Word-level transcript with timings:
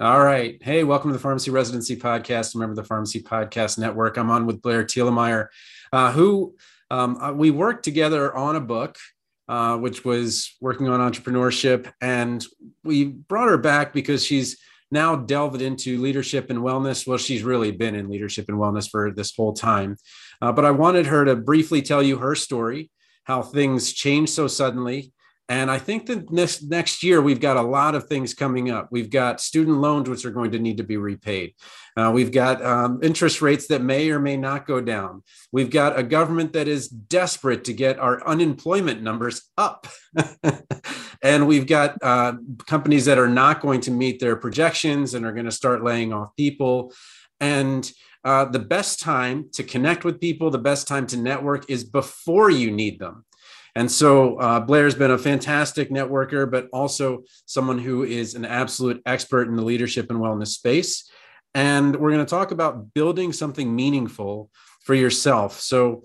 All 0.00 0.24
right. 0.24 0.56
Hey, 0.62 0.82
welcome 0.82 1.10
to 1.10 1.12
the 1.12 1.22
Pharmacy 1.22 1.50
Residency 1.50 1.94
Podcast. 1.94 2.54
Remember 2.54 2.74
the 2.74 2.88
Pharmacy 2.88 3.22
Podcast 3.22 3.76
Network. 3.76 4.16
I'm 4.16 4.30
on 4.30 4.46
with 4.46 4.62
Blair 4.62 4.82
Thielemier, 4.82 5.48
uh, 5.92 6.10
who 6.10 6.54
um, 6.90 7.18
uh, 7.18 7.32
we 7.32 7.50
worked 7.50 7.84
together 7.84 8.34
on 8.34 8.56
a 8.56 8.62
book, 8.62 8.96
uh, 9.46 9.76
which 9.76 10.02
was 10.02 10.56
working 10.58 10.88
on 10.88 11.00
entrepreneurship. 11.00 11.92
And 12.00 12.42
we 12.82 13.04
brought 13.04 13.50
her 13.50 13.58
back 13.58 13.92
because 13.92 14.24
she's 14.24 14.56
now 14.90 15.16
delved 15.16 15.60
into 15.60 16.00
leadership 16.00 16.48
and 16.48 16.60
wellness. 16.60 17.06
Well, 17.06 17.18
she's 17.18 17.42
really 17.42 17.70
been 17.70 17.94
in 17.94 18.08
leadership 18.08 18.46
and 18.48 18.56
wellness 18.56 18.88
for 18.90 19.10
this 19.10 19.36
whole 19.36 19.52
time. 19.52 19.98
Uh, 20.40 20.50
but 20.50 20.64
I 20.64 20.70
wanted 20.70 21.08
her 21.08 21.26
to 21.26 21.36
briefly 21.36 21.82
tell 21.82 22.02
you 22.02 22.16
her 22.16 22.34
story, 22.34 22.90
how 23.24 23.42
things 23.42 23.92
changed 23.92 24.32
so 24.32 24.46
suddenly, 24.46 25.12
and 25.50 25.68
I 25.68 25.78
think 25.78 26.06
that 26.06 26.30
this 26.30 26.62
next 26.62 27.02
year, 27.02 27.20
we've 27.20 27.40
got 27.40 27.56
a 27.56 27.62
lot 27.62 27.96
of 27.96 28.06
things 28.06 28.34
coming 28.34 28.70
up. 28.70 28.86
We've 28.92 29.10
got 29.10 29.40
student 29.40 29.78
loans, 29.78 30.08
which 30.08 30.24
are 30.24 30.30
going 30.30 30.52
to 30.52 30.60
need 30.60 30.76
to 30.76 30.84
be 30.84 30.96
repaid. 30.96 31.54
Uh, 31.96 32.12
we've 32.14 32.30
got 32.30 32.64
um, 32.64 33.00
interest 33.02 33.42
rates 33.42 33.66
that 33.66 33.82
may 33.82 34.10
or 34.10 34.20
may 34.20 34.36
not 34.36 34.64
go 34.64 34.80
down. 34.80 35.24
We've 35.50 35.68
got 35.68 35.98
a 35.98 36.04
government 36.04 36.52
that 36.52 36.68
is 36.68 36.86
desperate 36.86 37.64
to 37.64 37.72
get 37.72 37.98
our 37.98 38.24
unemployment 38.28 39.02
numbers 39.02 39.50
up. 39.58 39.88
and 41.22 41.48
we've 41.48 41.66
got 41.66 41.98
uh, 42.00 42.34
companies 42.68 43.06
that 43.06 43.18
are 43.18 43.28
not 43.28 43.60
going 43.60 43.80
to 43.80 43.90
meet 43.90 44.20
their 44.20 44.36
projections 44.36 45.14
and 45.14 45.26
are 45.26 45.32
going 45.32 45.46
to 45.46 45.50
start 45.50 45.82
laying 45.82 46.12
off 46.12 46.36
people. 46.36 46.94
And 47.40 47.90
uh, 48.24 48.44
the 48.44 48.60
best 48.60 49.00
time 49.00 49.48
to 49.54 49.64
connect 49.64 50.04
with 50.04 50.20
people, 50.20 50.50
the 50.50 50.58
best 50.58 50.86
time 50.86 51.08
to 51.08 51.16
network 51.16 51.68
is 51.68 51.82
before 51.82 52.50
you 52.50 52.70
need 52.70 53.00
them. 53.00 53.24
And 53.74 53.90
so 53.90 54.36
uh, 54.36 54.60
Blair's 54.60 54.94
been 54.94 55.10
a 55.10 55.18
fantastic 55.18 55.90
networker, 55.90 56.50
but 56.50 56.68
also 56.72 57.22
someone 57.46 57.78
who 57.78 58.02
is 58.02 58.34
an 58.34 58.44
absolute 58.44 59.02
expert 59.06 59.48
in 59.48 59.56
the 59.56 59.64
leadership 59.64 60.10
and 60.10 60.20
wellness 60.20 60.48
space. 60.48 61.10
And 61.54 61.96
we're 61.96 62.12
going 62.12 62.24
to 62.24 62.30
talk 62.30 62.50
about 62.50 62.94
building 62.94 63.32
something 63.32 63.74
meaningful 63.74 64.50
for 64.84 64.94
yourself. 64.94 65.60
So 65.60 66.02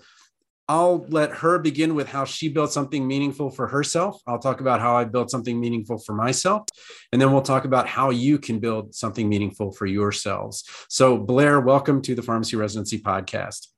I'll 0.68 1.06
let 1.08 1.30
her 1.30 1.60
begin 1.60 1.94
with 1.94 2.08
how 2.08 2.24
she 2.24 2.48
built 2.48 2.72
something 2.72 3.06
meaningful 3.06 3.50
for 3.50 3.68
herself. 3.68 4.20
I'll 4.26 4.40
talk 4.40 4.60
about 4.60 4.80
how 4.80 4.96
I 4.96 5.04
built 5.04 5.30
something 5.30 5.60
meaningful 5.60 5.98
for 5.98 6.12
myself. 6.12 6.64
And 7.12 7.22
then 7.22 7.32
we'll 7.32 7.42
talk 7.42 7.64
about 7.64 7.86
how 7.86 8.10
you 8.10 8.38
can 8.38 8.58
build 8.58 8.92
something 8.92 9.28
meaningful 9.28 9.70
for 9.70 9.86
yourselves. 9.86 10.64
So, 10.88 11.18
Blair, 11.18 11.60
welcome 11.60 12.02
to 12.02 12.16
the 12.16 12.22
Pharmacy 12.22 12.56
Residency 12.56 12.98
Podcast. 12.98 13.68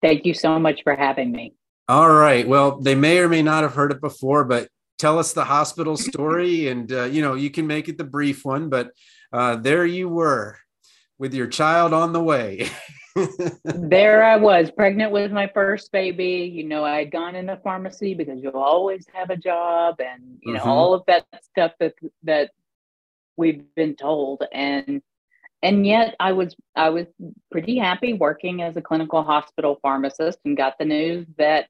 Thank 0.00 0.24
you 0.24 0.32
so 0.32 0.60
much 0.60 0.82
for 0.84 0.94
having 0.94 1.32
me. 1.32 1.54
All 1.90 2.08
right. 2.08 2.46
Well, 2.46 2.80
they 2.80 2.94
may 2.94 3.18
or 3.18 3.28
may 3.28 3.42
not 3.42 3.64
have 3.64 3.74
heard 3.74 3.90
it 3.90 4.00
before, 4.00 4.44
but 4.44 4.68
tell 4.96 5.18
us 5.18 5.32
the 5.32 5.42
hospital 5.42 5.96
story, 5.96 6.68
and 6.68 6.90
uh, 6.92 7.04
you 7.06 7.20
know 7.20 7.34
you 7.34 7.50
can 7.50 7.66
make 7.66 7.88
it 7.88 7.98
the 7.98 8.04
brief 8.04 8.44
one. 8.44 8.68
But 8.68 8.92
uh, 9.32 9.56
there 9.56 9.84
you 9.84 10.08
were 10.08 10.56
with 11.18 11.34
your 11.34 11.48
child 11.48 11.92
on 11.92 12.12
the 12.12 12.22
way. 12.22 12.70
there 13.64 14.22
I 14.22 14.36
was, 14.36 14.70
pregnant 14.70 15.10
with 15.10 15.32
my 15.32 15.50
first 15.52 15.90
baby. 15.90 16.48
You 16.54 16.62
know, 16.62 16.84
I 16.84 16.98
had 16.98 17.10
gone 17.10 17.34
in 17.34 17.46
the 17.46 17.58
pharmacy 17.64 18.14
because 18.14 18.40
you'll 18.40 18.56
always 18.56 19.04
have 19.12 19.30
a 19.30 19.36
job, 19.36 20.00
and 20.00 20.38
you 20.42 20.52
know 20.52 20.60
mm-hmm. 20.60 20.68
all 20.68 20.94
of 20.94 21.02
that 21.08 21.26
stuff 21.42 21.72
that 21.80 21.94
that 22.22 22.52
we've 23.36 23.64
been 23.74 23.96
told. 23.96 24.44
And 24.52 25.02
and 25.62 25.86
yet 25.86 26.16
I 26.18 26.32
was 26.32 26.56
I 26.74 26.90
was 26.90 27.06
pretty 27.50 27.78
happy 27.78 28.12
working 28.12 28.62
as 28.62 28.76
a 28.76 28.82
clinical 28.82 29.22
hospital 29.22 29.78
pharmacist, 29.82 30.38
and 30.44 30.56
got 30.56 30.78
the 30.78 30.84
news 30.84 31.26
that 31.38 31.66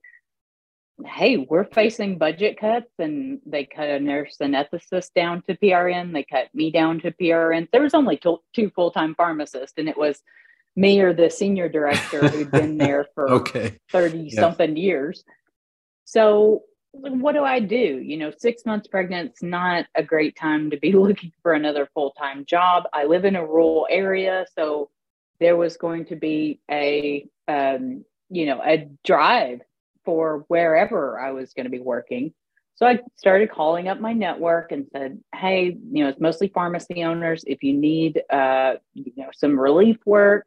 hey, 1.06 1.36
we're 1.38 1.64
facing 1.64 2.18
budget 2.18 2.58
cuts, 2.58 2.90
and 2.98 3.40
they 3.46 3.64
cut 3.64 3.88
a 3.88 4.00
nurse 4.00 4.36
anesthetist 4.40 5.12
down 5.14 5.42
to 5.42 5.56
PRN. 5.56 6.12
They 6.12 6.24
cut 6.24 6.48
me 6.54 6.70
down 6.70 7.00
to 7.00 7.10
PRN. 7.10 7.68
There 7.72 7.82
was 7.82 7.94
only 7.94 8.16
two, 8.16 8.38
two 8.54 8.70
full 8.70 8.90
time 8.90 9.14
pharmacists, 9.14 9.74
and 9.78 9.88
it 9.88 9.96
was 9.96 10.22
me 10.76 11.00
or 11.00 11.12
the 11.12 11.30
senior 11.30 11.68
director 11.68 12.28
who'd 12.28 12.50
been 12.50 12.78
there 12.78 13.06
for 13.14 13.30
okay. 13.30 13.78
30 13.90 14.18
yeah. 14.18 14.40
something 14.40 14.76
years. 14.76 15.24
So, 16.04 16.62
what 16.92 17.32
do 17.32 17.44
I 17.44 17.60
do? 17.60 17.76
You 17.76 18.16
know, 18.16 18.32
six 18.36 18.66
months 18.66 18.88
pregnant 18.88 19.32
is 19.34 19.42
not 19.42 19.86
a 19.94 20.02
great 20.02 20.36
time 20.36 20.70
to 20.70 20.76
be 20.76 20.92
looking 20.92 21.32
for 21.42 21.52
another 21.52 21.88
full 21.94 22.12
time 22.12 22.44
job. 22.44 22.84
I 22.92 23.04
live 23.04 23.24
in 23.24 23.36
a 23.36 23.46
rural 23.46 23.86
area, 23.90 24.46
so 24.54 24.90
there 25.38 25.56
was 25.56 25.76
going 25.76 26.06
to 26.06 26.16
be 26.16 26.60
a 26.70 27.26
um, 27.48 28.04
you 28.28 28.46
know 28.46 28.60
a 28.62 28.88
drive 29.04 29.60
for 30.04 30.44
wherever 30.48 31.20
I 31.20 31.32
was 31.32 31.52
going 31.52 31.64
to 31.64 31.70
be 31.70 31.80
working. 31.80 32.32
So 32.76 32.86
I 32.86 32.98
started 33.16 33.50
calling 33.50 33.88
up 33.88 34.00
my 34.00 34.12
network 34.12 34.72
and 34.72 34.86
said, 34.92 35.20
"Hey, 35.34 35.76
you 35.92 36.04
know, 36.04 36.08
it's 36.08 36.20
mostly 36.20 36.48
pharmacy 36.48 37.04
owners. 37.04 37.44
If 37.46 37.62
you 37.62 37.74
need, 37.74 38.22
uh, 38.30 38.74
you 38.94 39.12
know, 39.16 39.28
some 39.32 39.58
relief 39.58 39.98
work, 40.06 40.46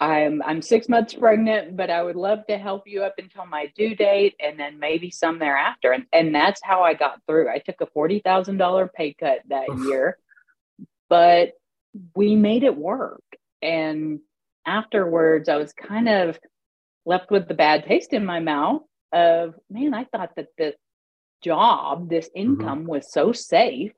I'm 0.00 0.42
I'm 0.42 0.62
six 0.62 0.88
months 0.88 1.14
pregnant, 1.14 1.76
but 1.76 1.90
I 1.90 2.02
would 2.02 2.16
love 2.16 2.46
to 2.48 2.56
help 2.56 2.84
you 2.86 3.02
up 3.02 3.14
until 3.18 3.46
my 3.46 3.70
due 3.76 3.94
date, 3.94 4.34
and 4.40 4.58
then 4.58 4.78
maybe 4.78 5.10
some 5.10 5.38
thereafter." 5.38 5.92
And 5.92 6.06
and 6.12 6.34
that's 6.34 6.60
how 6.64 6.82
I 6.82 6.94
got 6.94 7.20
through. 7.26 7.50
I 7.50 7.58
took 7.58 7.80
a 7.80 7.86
forty 7.86 8.20
thousand 8.20 8.56
dollar 8.56 8.88
pay 8.88 9.14
cut 9.14 9.40
that 9.48 9.68
year, 9.86 10.18
but 11.08 11.52
we 12.14 12.34
made 12.34 12.62
it 12.62 12.76
work. 12.76 13.22
And 13.60 14.20
afterwards, 14.66 15.48
I 15.48 15.56
was 15.56 15.72
kind 15.72 16.08
of 16.08 16.38
left 17.04 17.30
with 17.30 17.48
the 17.48 17.54
bad 17.54 17.84
taste 17.84 18.12
in 18.12 18.24
my 18.24 18.40
mouth 18.40 18.82
of 19.12 19.54
man 19.68 19.94
i 19.94 20.04
thought 20.04 20.30
that 20.36 20.48
this 20.56 20.76
job 21.42 22.08
this 22.08 22.28
mm-hmm. 22.28 22.52
income 22.52 22.80
mm-hmm. 22.80 22.90
was 22.90 23.12
so 23.12 23.32
safe 23.32 23.92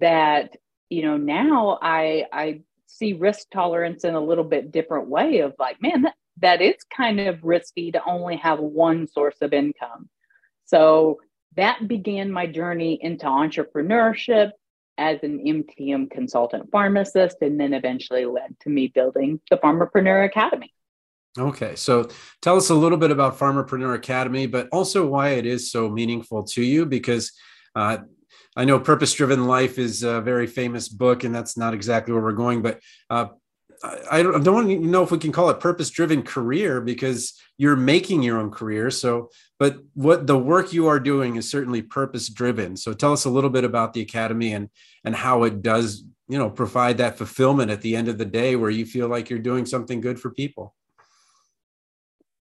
that 0.00 0.56
you 0.90 1.02
know 1.02 1.16
now 1.16 1.78
i 1.80 2.24
i 2.32 2.60
see 2.86 3.12
risk 3.12 3.48
tolerance 3.50 4.04
in 4.04 4.14
a 4.14 4.20
little 4.20 4.44
bit 4.44 4.72
different 4.72 5.08
way 5.08 5.40
of 5.40 5.54
like 5.58 5.80
man 5.80 6.02
that, 6.02 6.14
that 6.38 6.62
is 6.62 6.76
kind 6.94 7.20
of 7.20 7.42
risky 7.42 7.90
to 7.92 8.02
only 8.04 8.36
have 8.36 8.58
one 8.58 9.06
source 9.06 9.36
of 9.40 9.52
income 9.52 10.08
so 10.66 11.20
that 11.56 11.88
began 11.88 12.30
my 12.30 12.46
journey 12.46 12.98
into 13.00 13.26
entrepreneurship 13.26 14.50
as 14.98 15.22
an 15.22 15.38
MTM 15.38 16.10
consultant 16.10 16.70
pharmacist, 16.70 17.36
and 17.42 17.60
then 17.60 17.74
eventually 17.74 18.24
led 18.24 18.56
to 18.60 18.70
me 18.70 18.88
building 18.88 19.40
the 19.50 19.56
Pharmapreneur 19.56 20.24
Academy. 20.24 20.72
Okay, 21.38 21.76
so 21.76 22.08
tell 22.40 22.56
us 22.56 22.70
a 22.70 22.74
little 22.74 22.96
bit 22.96 23.10
about 23.10 23.38
Pharmapreneur 23.38 23.94
Academy, 23.94 24.46
but 24.46 24.68
also 24.72 25.06
why 25.06 25.30
it 25.30 25.44
is 25.44 25.70
so 25.70 25.90
meaningful 25.90 26.44
to 26.44 26.62
you. 26.62 26.86
Because 26.86 27.32
uh, 27.74 27.98
I 28.56 28.64
know 28.64 28.80
Purpose 28.80 29.12
Driven 29.12 29.46
Life 29.46 29.78
is 29.78 30.02
a 30.02 30.22
very 30.22 30.46
famous 30.46 30.88
book, 30.88 31.24
and 31.24 31.34
that's 31.34 31.58
not 31.58 31.74
exactly 31.74 32.14
where 32.14 32.22
we're 32.22 32.32
going. 32.32 32.62
But 32.62 32.80
uh, 33.10 33.26
I, 34.10 34.22
don't, 34.22 34.34
I 34.34 34.42
don't 34.42 34.70
even 34.70 34.90
know 34.90 35.02
if 35.02 35.10
we 35.10 35.18
can 35.18 35.30
call 35.30 35.50
it 35.50 35.60
Purpose 35.60 35.90
Driven 35.90 36.22
Career 36.22 36.80
because 36.80 37.38
you're 37.58 37.76
making 37.76 38.22
your 38.22 38.38
own 38.38 38.50
career. 38.50 38.90
So, 38.90 39.28
but 39.58 39.76
what 39.92 40.26
the 40.26 40.38
work 40.38 40.72
you 40.72 40.86
are 40.86 40.98
doing 40.98 41.36
is 41.36 41.50
certainly 41.50 41.82
purpose 41.82 42.30
driven. 42.30 42.76
So, 42.78 42.94
tell 42.94 43.12
us 43.12 43.26
a 43.26 43.30
little 43.30 43.50
bit 43.50 43.64
about 43.64 43.92
the 43.92 44.00
academy 44.00 44.54
and 44.54 44.70
and 45.04 45.14
how 45.14 45.42
it 45.42 45.60
does, 45.60 46.04
you 46.26 46.38
know, 46.38 46.48
provide 46.48 46.98
that 46.98 47.18
fulfillment 47.18 47.70
at 47.70 47.82
the 47.82 47.94
end 47.94 48.08
of 48.08 48.16
the 48.16 48.24
day 48.24 48.56
where 48.56 48.70
you 48.70 48.86
feel 48.86 49.08
like 49.08 49.28
you're 49.28 49.38
doing 49.38 49.66
something 49.66 50.00
good 50.00 50.18
for 50.18 50.30
people. 50.30 50.74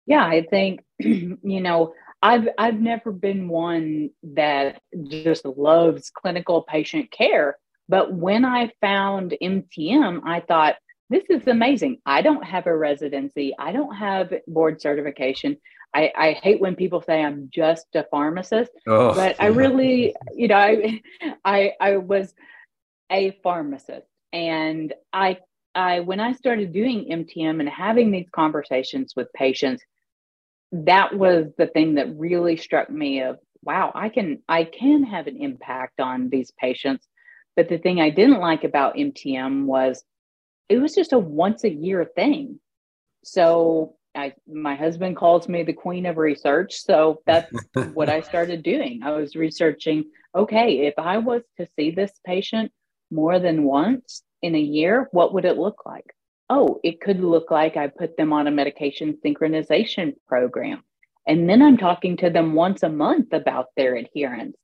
Yeah, 0.05 0.23
I 0.23 0.45
think 0.47 0.81
you 0.99 1.61
know 1.61 1.93
I've 2.25 2.47
I've 2.57 2.79
never 2.79 3.11
been 3.11 3.47
one 3.47 4.09
that 4.23 4.81
just 5.07 5.45
loves 5.45 6.09
clinical 6.09 6.63
patient 6.63 7.11
care, 7.11 7.55
but 7.87 8.13
when 8.13 8.43
I 8.43 8.71
found 8.81 9.35
MTM, 9.39 10.21
I 10.25 10.39
thought 10.39 10.77
this 11.11 11.25
is 11.29 11.45
amazing. 11.45 11.99
I 12.03 12.23
don't 12.23 12.43
have 12.43 12.65
a 12.65 12.75
residency. 12.75 13.53
I 13.59 13.71
don't 13.71 13.95
have 13.95 14.33
board 14.47 14.81
certification. 14.81 15.57
I, 15.93 16.11
I 16.17 16.31
hate 16.31 16.59
when 16.59 16.75
people 16.75 16.99
say 16.99 17.23
I'm 17.23 17.47
just 17.53 17.85
a 17.93 18.03
pharmacist, 18.09 18.71
oh, 18.87 19.13
but 19.13 19.35
I 19.39 19.47
really, 19.47 20.15
you 20.33 20.47
know, 20.47 20.57
I, 20.57 21.01
I 21.45 21.73
I 21.79 21.97
was 21.97 22.33
a 23.11 23.37
pharmacist, 23.43 24.07
and 24.33 24.91
I 25.13 25.37
I 25.75 25.99
when 25.99 26.19
I 26.19 26.33
started 26.33 26.73
doing 26.73 27.05
MTM 27.11 27.59
and 27.59 27.69
having 27.69 28.09
these 28.09 28.29
conversations 28.33 29.13
with 29.15 29.31
patients, 29.33 29.83
that 30.83 31.15
was 31.15 31.47
the 31.57 31.67
thing 31.67 31.95
that 31.95 32.17
really 32.17 32.57
struck 32.57 32.89
me 32.89 33.21
of 33.21 33.37
wow 33.63 33.91
i 33.95 34.09
can 34.09 34.41
i 34.47 34.63
can 34.63 35.03
have 35.03 35.27
an 35.27 35.37
impact 35.37 35.99
on 35.99 36.29
these 36.29 36.51
patients. 36.59 37.07
But 37.55 37.69
the 37.69 37.77
thing 37.77 38.01
i 38.01 38.09
didn't 38.09 38.39
like 38.39 38.63
about 38.63 38.95
mtm 38.95 39.65
was 39.65 40.03
it 40.67 40.79
was 40.79 40.93
just 40.93 41.13
a 41.13 41.19
once 41.19 41.63
a 41.63 41.69
year 41.69 42.05
thing. 42.15 42.59
So 43.23 43.95
I, 44.17 44.33
my 44.47 44.75
husband 44.75 45.17
calls 45.17 45.47
me 45.49 45.63
the 45.63 45.73
queen 45.73 46.05
of 46.05 46.17
research. 46.17 46.75
So 46.75 47.21
that's 47.25 47.51
what 47.93 48.09
i 48.09 48.21
started 48.21 48.63
doing. 48.63 49.01
I 49.03 49.11
was 49.11 49.35
researching 49.35 50.05
okay 50.35 50.85
if 50.87 50.95
i 50.97 51.17
was 51.17 51.41
to 51.57 51.67
see 51.75 51.91
this 51.91 52.11
patient 52.25 52.71
more 53.09 53.39
than 53.39 53.63
once 53.63 54.21
in 54.41 54.55
a 54.55 54.59
year 54.59 55.07
what 55.11 55.33
would 55.33 55.45
it 55.45 55.57
look 55.57 55.85
like 55.85 56.13
oh, 56.49 56.79
it 56.83 57.01
could 57.01 57.21
look 57.21 57.51
like 57.51 57.77
I 57.77 57.87
put 57.87 58.17
them 58.17 58.33
on 58.33 58.47
a 58.47 58.51
medication 58.51 59.17
synchronization 59.25 60.15
program. 60.27 60.83
And 61.27 61.49
then 61.49 61.61
I'm 61.61 61.77
talking 61.77 62.17
to 62.17 62.29
them 62.29 62.53
once 62.53 62.83
a 62.83 62.89
month 62.89 63.33
about 63.33 63.67
their 63.75 63.95
adherence. 63.95 64.57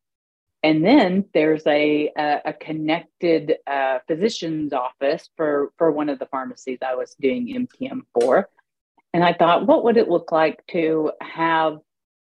and 0.63 0.85
then 0.85 1.25
there's 1.33 1.65
a 1.67 2.11
a, 2.17 2.41
a 2.45 2.53
connected 2.53 3.55
uh, 3.67 3.99
physician's 4.07 4.73
office 4.73 5.29
for 5.35 5.71
for 5.77 5.91
one 5.91 6.09
of 6.09 6.19
the 6.19 6.27
pharmacies 6.27 6.79
I 6.81 6.95
was 6.95 7.15
doing 7.19 7.47
MTM 7.67 8.01
for, 8.13 8.49
and 9.13 9.23
I 9.23 9.33
thought, 9.33 9.67
what 9.67 9.83
would 9.83 9.97
it 9.97 10.09
look 10.09 10.31
like 10.31 10.65
to 10.67 11.11
have 11.21 11.79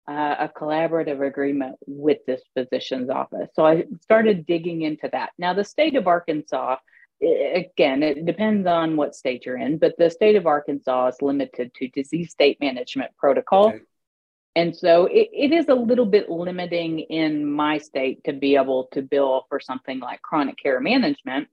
uh, 0.09 0.37
a 0.39 0.49
collaborative 0.49 1.27
agreement 1.27 1.77
with 1.87 2.19
this 2.27 2.43
physician's 2.57 3.11
office? 3.11 3.51
So 3.55 3.67
I 3.67 3.85
started 4.03 4.47
digging 4.47 4.83
into 4.83 5.09
that. 5.13 5.31
Now, 5.39 5.53
the 5.55 5.65
state 5.65 5.97
of 5.97 6.07
Arkansas, 6.07 6.77
again, 7.21 8.03
it 8.03 8.27
depends 8.27 8.67
on 8.67 8.97
what 8.97 9.15
state 9.15 9.45
you're 9.45 9.59
in, 9.59 9.79
but 9.79 9.95
the 9.99 10.11
state 10.11 10.37
of 10.37 10.47
Arkansas 10.47 11.09
is 11.09 11.23
limited 11.23 11.73
to 11.75 11.89
disease 11.89 12.31
state 12.31 12.59
management 12.61 13.11
protocol. 13.17 13.69
Okay. 13.69 13.79
And 14.57 14.75
so 14.75 15.07
it, 15.07 15.29
it 15.33 15.53
is 15.53 15.67
a 15.69 15.75
little 15.75 16.07
bit 16.07 16.29
limiting 16.29 17.01
in 17.01 17.45
my 17.45 17.79
state 17.79 18.25
to 18.25 18.33
be 18.33 18.57
able 18.57 18.89
to 18.93 19.03
bill 19.03 19.47
for 19.49 19.61
something 19.61 20.01
like 20.01 20.23
chronic 20.23 20.57
care 20.61 20.81
management, 20.81 21.49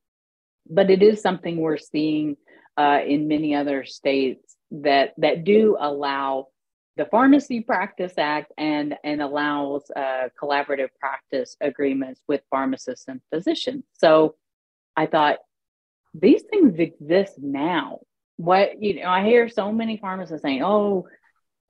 but 0.70 0.90
it 0.90 1.04
is 1.04 1.22
something 1.22 1.58
we're 1.58 1.78
seeing 1.78 2.38
uh, 2.78 3.00
in 3.06 3.28
many 3.28 3.54
other 3.56 3.86
states 3.86 4.56
that 4.72 5.14
that 5.18 5.44
do 5.44 5.78
allow 5.80 6.48
the 6.98 7.06
Pharmacy 7.06 7.62
Practice 7.62 8.14
Act 8.18 8.52
and 8.58 8.96
and 9.04 9.22
allows 9.22 9.84
uh, 9.96 10.30
collaborative 10.42 10.90
practice 11.00 11.56
agreements 11.62 12.22
with 12.28 12.42
pharmacists 12.50 13.08
and 13.08 13.22
physicians. 13.32 13.84
So 13.94 14.36
I 14.98 15.06
thought 15.06 15.38
these 16.20 16.44
things 16.44 16.80
exist 16.80 17.36
now. 17.38 18.00
What 18.38 18.82
you 18.82 19.02
know, 19.02 19.10
I 19.10 19.24
hear 19.24 19.48
so 19.50 19.72
many 19.72 19.98
pharmacists 19.98 20.44
saying, 20.44 20.64
"Oh, 20.64 21.08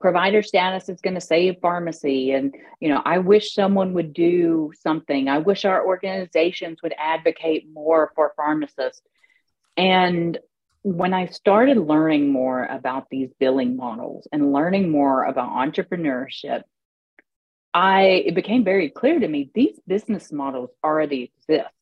provider 0.00 0.42
status 0.42 0.88
is 0.88 1.00
going 1.00 1.14
to 1.14 1.20
save 1.20 1.56
pharmacy 1.60 2.32
and 2.32 2.54
you 2.80 2.88
know 2.88 3.00
i 3.04 3.18
wish 3.18 3.54
someone 3.54 3.94
would 3.94 4.12
do 4.12 4.70
something. 4.80 5.28
I 5.28 5.38
wish 5.38 5.64
our 5.64 5.86
organizations 5.86 6.82
would 6.82 6.94
advocate 6.98 7.66
more 7.72 8.12
for 8.14 8.32
pharmacists. 8.36 9.02
And 9.76 10.38
when 10.82 11.12
i 11.12 11.26
started 11.26 11.78
learning 11.78 12.30
more 12.30 12.64
about 12.64 13.08
these 13.10 13.30
billing 13.40 13.76
models 13.76 14.28
and 14.30 14.52
learning 14.52 14.88
more 14.88 15.24
about 15.24 15.50
entrepreneurship 15.50 16.62
i 17.74 18.02
it 18.28 18.36
became 18.36 18.62
very 18.62 18.88
clear 18.88 19.18
to 19.18 19.26
me 19.26 19.50
these 19.52 19.80
business 19.88 20.30
models 20.30 20.70
already 20.84 21.32
exist 21.36 21.75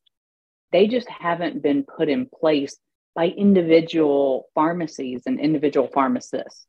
they 0.74 0.86
just 0.86 1.08
haven't 1.08 1.62
been 1.62 1.84
put 1.84 2.10
in 2.10 2.26
place 2.26 2.76
by 3.14 3.28
individual 3.28 4.48
pharmacies 4.54 5.22
and 5.24 5.40
individual 5.40 5.88
pharmacists 5.88 6.66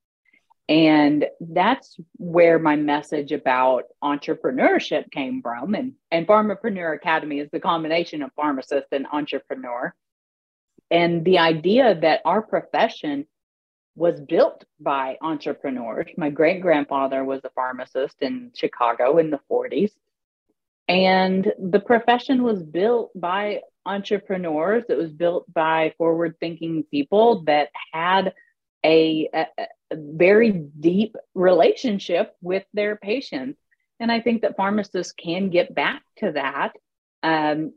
and 0.68 1.26
that's 1.40 1.96
where 2.18 2.58
my 2.58 2.76
message 2.76 3.32
about 3.32 3.84
entrepreneurship 4.04 5.12
came 5.12 5.42
from. 5.42 5.76
And, 5.76 5.94
and 6.10 6.26
Pharmapreneur 6.26 6.96
Academy 6.96 7.40
is 7.40 7.50
the 7.52 7.60
combination 7.60 8.24
of 8.24 8.32
pharmacist 8.36 8.88
and 8.92 9.06
entrepreneur. 9.12 9.94
And 10.90 11.24
the 11.24 11.40
idea 11.40 12.00
that 12.02 12.22
our 12.26 12.42
profession 12.42 13.28
was 13.96 14.20
built 14.20 14.66
by 14.80 15.18
entrepreneurs. 15.22 16.10
My 16.18 16.30
great 16.32 16.62
grandfather 16.62 17.24
was 17.24 17.42
a 17.44 17.52
pharmacist 17.52 18.16
in 18.22 18.52
Chicago 18.56 19.20
in 19.20 19.30
the 19.30 19.40
40s. 19.50 19.92
And 20.88 21.54
the 21.60 21.80
profession 21.80 22.44
was 22.44 22.62
built 22.62 23.12
by 23.16 23.62
entrepreneurs, 23.86 24.84
it 24.90 24.98
was 24.98 25.12
built 25.12 25.52
by 25.54 25.94
forward 25.98 26.36
thinking 26.40 26.84
people 26.90 27.44
that 27.44 27.70
had 27.92 28.34
a, 28.86 29.30
a, 29.34 29.46
very 29.94 30.52
deep 30.52 31.16
relationship 31.34 32.36
with 32.42 32.64
their 32.74 32.96
patients. 32.96 33.60
And 34.00 34.12
I 34.12 34.20
think 34.20 34.42
that 34.42 34.58
pharmacists 34.58 35.14
can 35.14 35.50
get 35.50 35.74
back 35.74 36.02
to 36.18 36.34
that. 36.34 36.74
Um, 37.24 37.74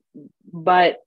but 0.52 0.98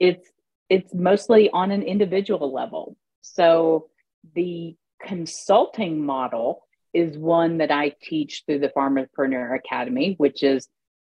it's 0.00 0.28
it's 0.68 0.92
mostly 0.94 1.50
on 1.50 1.70
an 1.70 1.82
individual 1.82 2.52
level. 2.52 2.96
So 3.22 3.88
the 4.34 4.76
consulting 5.02 6.04
model 6.04 6.66
is 6.92 7.16
one 7.16 7.58
that 7.58 7.70
I 7.70 7.94
teach 8.02 8.44
through 8.46 8.60
the 8.60 8.68
Pharmapreneur 8.68 9.56
Academy, 9.56 10.14
which 10.18 10.42
is 10.42 10.68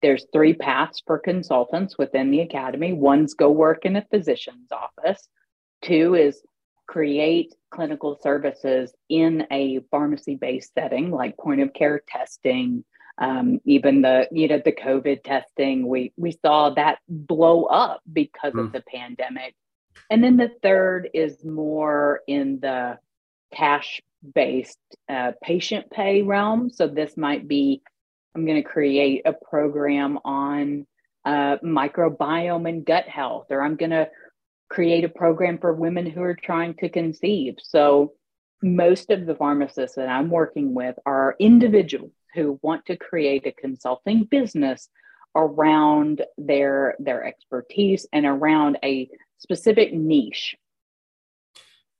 there's 0.02 0.26
three 0.34 0.54
paths 0.54 1.02
for 1.06 1.20
consultants 1.20 1.98
within 1.98 2.32
the 2.32 2.42
academy. 2.42 2.94
One's 2.94 3.34
go 3.34 3.52
work 3.52 3.86
in 3.86 3.96
a 3.96 4.06
physician's 4.10 4.72
office. 4.72 5.28
Two 5.82 6.16
is 6.16 6.42
create 6.92 7.56
clinical 7.70 8.20
services 8.22 8.94
in 9.08 9.48
a 9.50 9.80
pharmacy 9.90 10.36
based 10.36 10.74
setting 10.74 11.10
like 11.10 11.38
point 11.38 11.62
of 11.62 11.72
care 11.74 12.02
testing 12.06 12.84
um, 13.18 13.62
even 13.64 14.02
the 14.02 14.28
you 14.30 14.48
know 14.50 14.62
the 14.66 14.74
covid 14.74 15.24
testing 15.24 15.88
we 15.88 16.12
we 16.18 16.32
saw 16.32 16.70
that 16.72 17.00
blow 17.08 17.64
up 17.66 18.02
because 18.12 18.52
mm. 18.52 18.60
of 18.60 18.66
hmm. 18.68 18.72
the 18.74 18.84
pandemic 18.94 19.56
and 20.10 20.22
then 20.22 20.36
the 20.36 20.52
third 20.62 21.10
is 21.14 21.46
more 21.46 22.22
in 22.28 22.60
the 22.60 22.98
cash 23.54 24.02
based 24.36 24.80
uh, 25.08 25.32
patient 25.42 25.90
pay 25.92 26.22
realm 26.22 26.70
so 26.70 26.88
this 26.88 27.16
might 27.16 27.48
be 27.48 27.82
i'm 28.36 28.46
going 28.46 28.62
to 28.62 28.70
create 28.70 29.22
a 29.26 29.34
program 29.34 30.20
on 30.26 30.86
uh, 31.26 31.58
microbiome 31.64 32.68
and 32.68 32.86
gut 32.86 33.08
health 33.08 33.48
or 33.50 33.62
i'm 33.62 33.76
going 33.76 33.92
to 33.92 34.10
create 34.72 35.04
a 35.04 35.10
program 35.10 35.58
for 35.58 35.74
women 35.74 36.06
who 36.06 36.22
are 36.22 36.34
trying 36.36 36.74
to 36.76 36.90
conceive. 36.90 37.56
So, 37.62 38.14
most 38.64 39.10
of 39.10 39.26
the 39.26 39.36
pharmacists 39.36 39.96
that 39.96 40.08
I'm 40.08 40.30
working 40.30 40.74
with 40.74 40.96
are 41.06 41.36
individuals 41.40 42.14
who 42.36 42.60
want 42.62 42.86
to 42.86 42.96
create 42.96 43.46
a 43.48 43.52
consulting 43.52 44.24
business 44.24 44.88
around 45.36 46.22
their 46.38 46.96
their 47.00 47.26
expertise 47.26 48.06
and 48.14 48.26
around 48.26 48.78
a 48.84 49.10
specific 49.40 49.94
niche. 49.94 50.56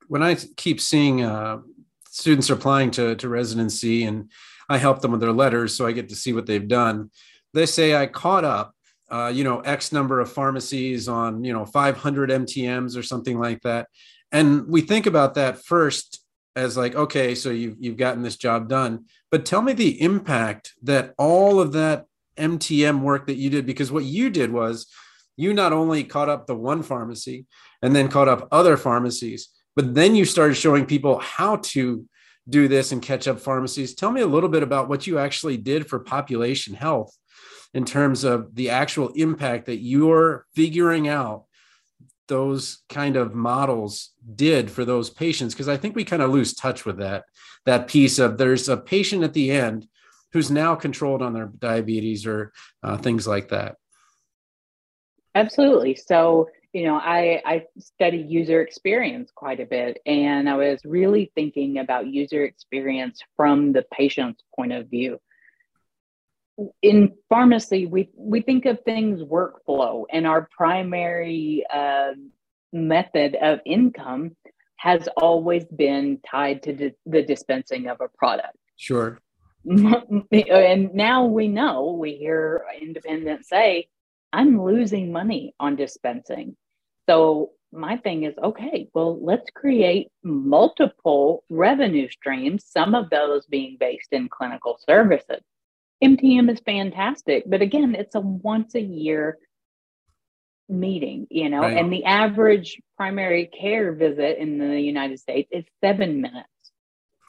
When 0.08 0.22
I 0.22 0.36
keep 0.56 0.80
seeing 0.80 1.24
uh, 1.24 1.62
students 2.10 2.50
applying 2.50 2.92
to, 2.92 3.16
to 3.16 3.28
residency 3.28 4.04
and 4.04 4.30
I 4.72 4.78
help 4.78 5.02
them 5.02 5.12
with 5.12 5.22
their 5.22 5.32
letters, 5.32 5.76
so 5.76 5.86
I 5.86 5.92
get 5.92 6.10
to 6.10 6.16
see 6.16 6.34
what 6.34 6.46
they've 6.46 6.68
done. 6.68 7.12
They 7.54 7.66
say 7.66 7.96
I 7.96 8.08
caught 8.08 8.46
up 8.46 8.74
uh, 9.12 9.28
you 9.28 9.44
know, 9.44 9.60
X 9.60 9.92
number 9.92 10.22
of 10.22 10.32
pharmacies 10.32 11.10
on, 11.10 11.44
you 11.44 11.52
know, 11.52 11.66
500 11.66 12.30
MTMs 12.30 12.98
or 12.98 13.04
something 13.04 13.38
like 13.38 13.62
that. 13.64 13.88
And 14.32 14.68
we 14.68 14.82
think 14.82 15.06
about 15.06 15.34
that 15.34 15.64
first 15.66 16.24
as 16.56 16.78
like, 16.78 16.96
okay, 16.96 17.36
so 17.36 17.50
you've, 17.50 17.76
you've 17.78 17.98
gotten 17.98 18.24
this 18.24 18.38
job 18.38 18.70
done, 18.70 19.06
but 19.30 19.46
tell 19.46 19.62
me 19.62 19.74
the 19.74 20.02
impact 20.02 20.74
that 20.84 21.14
all 21.18 21.60
of 21.60 21.74
that 21.74 22.06
MTM 22.38 23.02
work 23.02 23.28
that 23.28 23.36
you 23.36 23.50
did, 23.50 23.66
because 23.66 23.92
what 23.92 24.06
you 24.06 24.30
did 24.30 24.52
was 24.52 24.88
you 25.36 25.54
not 25.54 25.74
only 25.74 26.06
caught 26.06 26.30
up 26.30 26.48
the 26.48 26.56
one 26.56 26.82
pharmacy 26.82 27.46
and 27.82 27.94
then 27.94 28.08
caught 28.08 28.30
up 28.30 28.48
other 28.52 28.78
pharmacies, 28.78 29.50
but 29.76 29.94
then 29.94 30.16
you 30.16 30.24
started 30.24 30.56
showing 30.56 30.86
people 30.86 31.20
how 31.20 31.58
to 31.58 32.06
do 32.50 32.68
this 32.68 32.92
and 32.92 33.02
catch 33.02 33.28
up 33.28 33.40
pharmacies. 33.40 33.96
Tell 33.96 34.12
me 34.12 34.22
a 34.22 34.28
little 34.28 34.50
bit 34.50 34.64
about 34.64 34.90
what 34.90 35.08
you 35.08 35.20
actually 35.20 35.58
did 35.58 35.88
for 35.88 36.00
population 36.00 36.74
health 36.74 37.16
in 37.74 37.86
terms 37.86 38.24
of 38.24 38.56
the 38.56 38.70
actual 38.70 39.10
impact 39.10 39.68
that 39.68 39.78
you're 39.78 40.46
figuring 40.56 41.08
out 41.08 41.46
those 42.28 42.80
kind 42.90 43.16
of 43.16 43.36
models 43.36 44.12
did 44.36 44.72
for 44.72 44.86
those 44.86 45.10
patients. 45.10 45.54
Because 45.54 45.70
i 45.70 45.78
think 45.78 45.96
we 45.96 46.04
kind 46.04 46.22
of 46.22 46.32
lose 46.32 46.54
touch 46.54 46.86
with 46.86 46.98
that 46.98 47.24
that 47.66 47.88
piece 47.88 48.20
of 48.20 48.38
there's 48.38 48.70
a 48.70 48.78
patient 48.78 49.24
at 49.24 49.34
the 49.34 49.52
end 49.52 49.88
who's 50.34 50.50
now 50.50 50.76
controlled 50.76 51.22
on 51.22 51.34
their 51.34 51.52
diabetes 51.60 52.26
or 52.26 52.52
uh, 52.84 52.98
things 52.98 53.28
like 53.28 53.50
that. 53.50 53.76
Absolutely. 55.36 55.96
So 55.96 56.50
you 56.74 56.84
know 56.84 56.96
i 56.96 57.42
i 57.46 57.64
study 57.80 58.18
user 58.18 58.62
experience 58.62 59.32
quite 59.34 59.60
a 59.60 59.66
bit 59.66 60.00
and 60.06 60.50
i 60.50 60.56
was 60.56 60.80
really 60.86 61.32
thinking 61.36 61.80
about 61.80 62.08
user 62.08 62.44
experience 62.44 63.22
from 63.36 63.74
the 63.74 63.84
patient's 63.92 64.44
point 64.56 64.72
of 64.72 64.90
view 64.90 65.20
in 66.82 67.14
pharmacy, 67.30 67.86
we 67.86 68.10
we 68.16 68.42
think 68.42 68.66
of 68.66 68.80
things 68.84 69.22
workflow, 69.22 70.06
and 70.12 70.28
our 70.28 70.48
primary 70.56 71.64
uh, 71.74 72.12
method 72.74 73.36
of 73.42 73.60
income 73.66 74.36
has 74.78 75.08
always 75.18 75.66
been 75.66 76.20
tied 76.30 76.64
to 76.64 76.74
di- 76.74 76.96
the 77.06 77.22
dispensing 77.22 77.88
of 77.88 78.02
a 78.02 78.08
product. 78.10 78.58
Sure. 78.78 79.20
and 79.66 80.94
now 80.94 81.26
we 81.26 81.48
know 81.48 81.92
we 81.92 82.14
hear 82.14 82.66
independents 82.82 83.48
say, 83.48 83.88
"I'm 84.34 84.64
losing 84.64 85.12
money 85.12 85.54
on 85.60 85.76
dispensing." 85.76 86.56
So 87.08 87.52
my 87.74 87.96
thing 87.96 88.24
is 88.24 88.36
okay 88.44 88.90
well 88.94 89.18
let's 89.24 89.50
create 89.56 90.10
multiple 90.24 91.42
revenue 91.48 92.10
streams 92.10 92.66
some 92.66 92.94
of 92.94 93.10
those 93.10 93.46
being 93.46 93.78
based 93.80 94.10
in 94.12 94.28
clinical 94.28 94.78
services 94.86 95.42
MTM 96.02 96.50
is 96.50 96.60
fantastic, 96.66 97.44
but 97.46 97.62
again, 97.62 97.96
it's 97.96 98.16
a 98.16 98.20
once 98.20 98.74
a 98.76 98.82
year 98.82 99.38
meeting, 100.68 101.28
you 101.30 101.50
know, 101.50 101.62
right. 101.62 101.78
and 101.78 101.94
the 101.94 102.06
average 102.06 102.82
primary 102.98 103.46
care 103.46 103.94
visit 103.94 104.40
in 104.40 104.58
the 104.58 104.80
United 104.80 105.20
States 105.20 105.50
is 105.52 105.64
seven 105.84 106.22
minutes. 106.22 106.48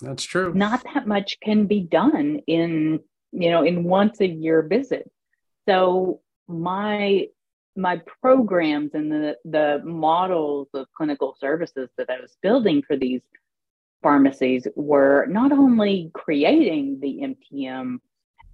That's 0.01 0.25
true. 0.25 0.55
Not 0.55 0.85
that 0.95 1.07
much 1.07 1.39
can 1.41 1.67
be 1.67 1.81
done 1.81 2.41
in, 2.47 3.01
you 3.33 3.51
know, 3.51 3.63
in 3.63 3.85
once 3.85 4.21
a 4.21 4.27
year 4.27 4.63
visit. 4.63 5.11
So 5.69 6.23
my 6.53 7.27
my 7.75 8.01
programs 8.21 8.91
and 8.95 9.11
the 9.11 9.37
the 9.45 9.81
models 9.85 10.69
of 10.75 10.87
clinical 10.95 11.37
services 11.41 11.89
that 11.97 12.11
I 12.11 12.21
was 12.21 12.37
building 12.43 12.83
for 12.83 12.97
these 12.97 13.23
pharmacies 14.03 14.67
were 14.75 15.27
not 15.27 15.53
only 15.53 16.11
creating 16.13 17.01
the 17.01 17.35
MTM 17.63 17.99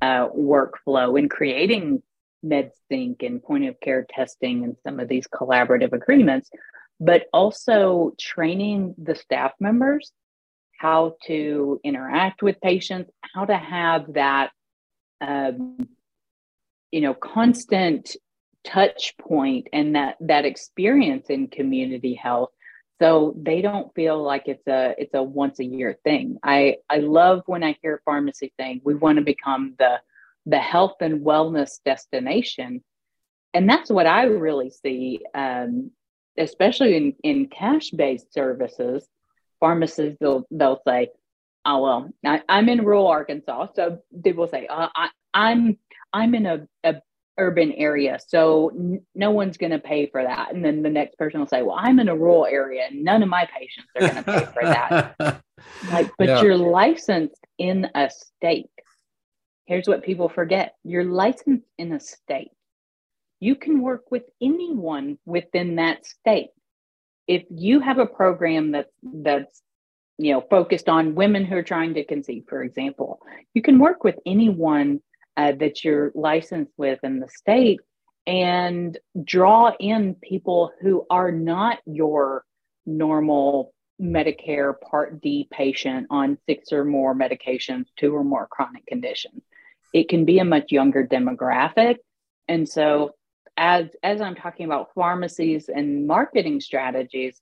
uh, 0.03 0.29
workflow 0.29 1.19
and 1.19 1.31
creating 1.31 2.03
MedSync 2.45 3.23
and 3.23 3.43
point 3.43 3.65
of 3.65 3.81
care 3.81 4.07
testing 4.09 4.65
and 4.65 4.77
some 4.85 5.01
of 5.01 5.09
these 5.09 5.27
collaborative 5.27 5.93
agreements, 5.93 6.51
but 7.01 7.27
also 7.33 8.15
training 8.19 8.95
the 8.99 9.15
staff 9.15 9.53
members 9.59 10.13
how 10.79 11.17
to 11.27 11.81
interact 11.83 12.41
with 12.41 12.61
patients, 12.61 13.11
how 13.35 13.45
to 13.45 13.57
have 13.57 14.13
that, 14.15 14.51
um, 15.21 15.89
you 16.91 17.01
know, 17.01 17.15
constant 17.15 18.17
touch 18.65 19.15
point 19.19 19.69
and 19.73 19.95
that 19.95 20.17
that 20.21 20.45
experience 20.45 21.27
in 21.29 21.49
community 21.49 22.15
health. 22.15 22.51
So 23.01 23.35
they 23.41 23.63
don't 23.63 23.95
feel 23.95 24.23
like 24.23 24.45
it's 24.47 24.67
a 24.67 24.95
it's 24.99 25.15
a 25.15 25.23
once 25.23 25.61
a 25.61 25.65
year 25.65 25.99
thing. 26.05 26.39
I 26.43 26.77
i 26.91 26.99
love 26.99 27.43
when 27.47 27.63
i 27.63 27.77
hear 27.83 28.03
pharmacy 28.05 28.53
saying 28.59 28.83
we 28.85 28.95
want 28.95 29.19
to 29.19 29.25
become 29.25 29.75
the 29.79 30.01
the 30.47 30.59
health 30.59 30.97
and 31.01 31.25
wellness 31.25 31.79
destination. 31.85 32.83
And 33.55 33.69
that's 33.69 33.91
what 33.91 34.07
i 34.07 34.25
really 34.25 34.71
see 34.71 35.21
um, 35.35 35.93
especially 36.37 36.97
in 36.97 37.15
in 37.23 37.49
cash 37.49 37.91
based 37.91 38.33
services 38.33 39.07
pharmacists 39.61 40.19
they'll 40.21 40.47
they'll 40.51 40.81
say 40.87 41.09
oh 41.69 41.83
well 41.83 42.11
I, 42.25 42.43
am 42.49 42.69
in 42.69 42.85
rural 42.85 43.07
arkansas 43.07 43.69
so 43.77 43.99
they 44.13 44.33
will 44.33 44.49
say 44.49 44.67
uh, 44.67 44.89
I, 44.95 45.09
i'm 45.35 45.79
i'm 46.13 46.35
in 46.35 46.47
a, 46.47 46.67
a 46.85 46.97
urban 47.39 47.73
area. 47.73 48.19
So 48.27 48.71
n- 48.71 49.01
no 49.15 49.31
one's 49.31 49.57
going 49.57 49.71
to 49.71 49.79
pay 49.79 50.07
for 50.07 50.23
that. 50.23 50.53
And 50.53 50.65
then 50.65 50.83
the 50.83 50.91
next 50.91 51.17
person 51.17 51.41
will 51.41 51.47
say, 51.47 51.63
well, 51.63 51.77
I'm 51.79 51.99
in 52.01 52.09
a 52.09 52.17
rural 52.17 52.47
area 52.47 52.85
and 52.91 53.05
none 53.05 53.23
of 53.23 53.29
my 53.29 53.49
patients 53.57 53.89
are 53.97 54.01
going 54.01 54.25
to 54.25 54.33
pay 54.33 54.53
for 54.53 54.63
that. 54.63 55.43
like, 55.93 56.11
but 56.19 56.29
yeah. 56.29 56.43
you're 56.43 56.57
licensed 56.57 57.47
in 57.57 57.89
a 57.95 58.11
state. 58.11 58.71
Here's 59.67 59.87
what 59.87 60.03
people 60.03 60.29
forget 60.29 60.75
you're 60.83 61.05
licensed 61.05 61.67
in 61.79 61.93
a 61.93 62.01
state. 62.01 62.51
You 63.41 63.55
can 63.55 63.83
work 63.83 64.11
with 64.11 64.25
anyone 64.43 65.19
within 65.25 65.77
that 65.77 66.05
state. 66.07 66.51
If 67.29 67.45
you 67.51 67.81
have 67.81 67.99
a 67.99 68.07
program 68.07 68.73
that's 68.73 68.93
that's 69.03 69.63
you 70.19 70.33
know 70.33 70.45
focused 70.51 70.89
on 70.89 71.15
women 71.15 71.45
who 71.45 71.57
are 71.57 71.63
trying 71.63 71.95
to 71.95 72.05
conceive, 72.05 72.45
for 72.49 72.63
example, 72.63 73.21
you 73.55 73.63
can 73.63 73.79
work 73.79 74.05
with 74.05 74.17
anyone 74.27 75.01
uh, 75.37 75.53
that 75.53 75.85
you're 75.85 76.13
licensed 76.15 76.73
with 76.77 76.99
in 77.03 77.21
the 77.21 77.29
state 77.29 77.81
and 78.27 78.99
draw 79.25 79.73
in 79.81 80.15
people 80.15 80.71
who 80.83 81.07
are 81.09 81.33
not 81.33 81.79
your 81.87 82.45
normal 82.85 83.73
Medicare 84.01 84.75
Part 84.81 85.21
D 85.21 85.49
patient 85.51 86.07
on 86.11 86.39
six 86.47 86.73
or 86.73 86.85
more 86.85 87.15
medications, 87.15 87.87
two 87.97 88.15
or 88.15 88.25
more 88.25 88.47
chronic 88.47 88.87
conditions. 88.87 89.43
It 89.93 90.09
can 90.09 90.25
be 90.25 90.39
a 90.39 90.45
much 90.45 90.71
younger 90.71 91.07
demographic. 91.07 91.97
And 92.47 92.69
so 92.69 93.15
as 93.57 93.89
as 94.03 94.21
I'm 94.21 94.37
talking 94.37 94.67
about 94.67 94.95
pharmacies 94.95 95.69
and 95.69 96.07
marketing 96.07 96.61
strategies, 96.61 97.41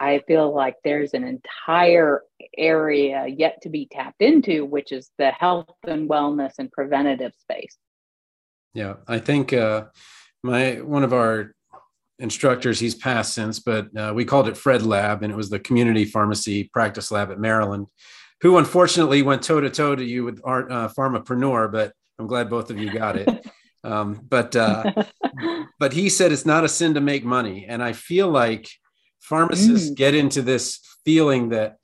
I 0.00 0.22
feel 0.26 0.54
like 0.54 0.76
there's 0.84 1.14
an 1.14 1.24
entire 1.24 2.22
area 2.56 3.26
yet 3.26 3.60
to 3.62 3.68
be 3.68 3.88
tapped 3.90 4.22
into, 4.22 4.64
which 4.64 4.92
is 4.92 5.10
the 5.18 5.30
health 5.30 5.68
and 5.86 6.08
wellness 6.08 6.52
and 6.58 6.70
preventative 6.70 7.32
space. 7.38 7.76
Yeah, 8.74 8.94
I 9.08 9.18
think 9.18 9.52
uh, 9.52 9.86
my 10.42 10.74
one 10.74 11.02
of 11.02 11.12
our 11.12 11.54
instructors, 12.18 12.78
he's 12.78 12.94
passed 12.94 13.34
since, 13.34 13.60
but 13.60 13.96
uh, 13.96 14.12
we 14.14 14.24
called 14.24 14.48
it 14.48 14.56
Fred 14.56 14.82
Lab, 14.82 15.22
and 15.22 15.32
it 15.32 15.36
was 15.36 15.50
the 15.50 15.58
community 15.58 16.04
pharmacy 16.04 16.64
practice 16.72 17.10
lab 17.10 17.30
at 17.30 17.40
Maryland, 17.40 17.86
who 18.40 18.58
unfortunately 18.58 19.22
went 19.22 19.42
toe 19.42 19.60
to 19.60 19.70
toe 19.70 19.96
to 19.96 20.04
you 20.04 20.24
with 20.24 20.40
our 20.44 20.70
uh, 20.70 20.88
pharmapreneur, 20.88 21.70
but 21.72 21.92
I'm 22.18 22.26
glad 22.26 22.50
both 22.50 22.70
of 22.70 22.78
you 22.78 22.90
got 22.90 23.16
it. 23.16 23.46
um, 23.84 24.20
but 24.28 24.54
uh, 24.54 24.92
but 25.80 25.92
he 25.92 26.08
said 26.08 26.30
it's 26.30 26.46
not 26.46 26.64
a 26.64 26.68
sin 26.68 26.94
to 26.94 27.00
make 27.00 27.24
money, 27.24 27.66
and 27.68 27.82
I 27.82 27.92
feel 27.92 28.28
like 28.28 28.68
pharmacists 29.28 29.90
mm. 29.90 29.96
get 29.96 30.14
into 30.14 30.42
this 30.42 30.80
feeling 31.04 31.50
that 31.50 31.76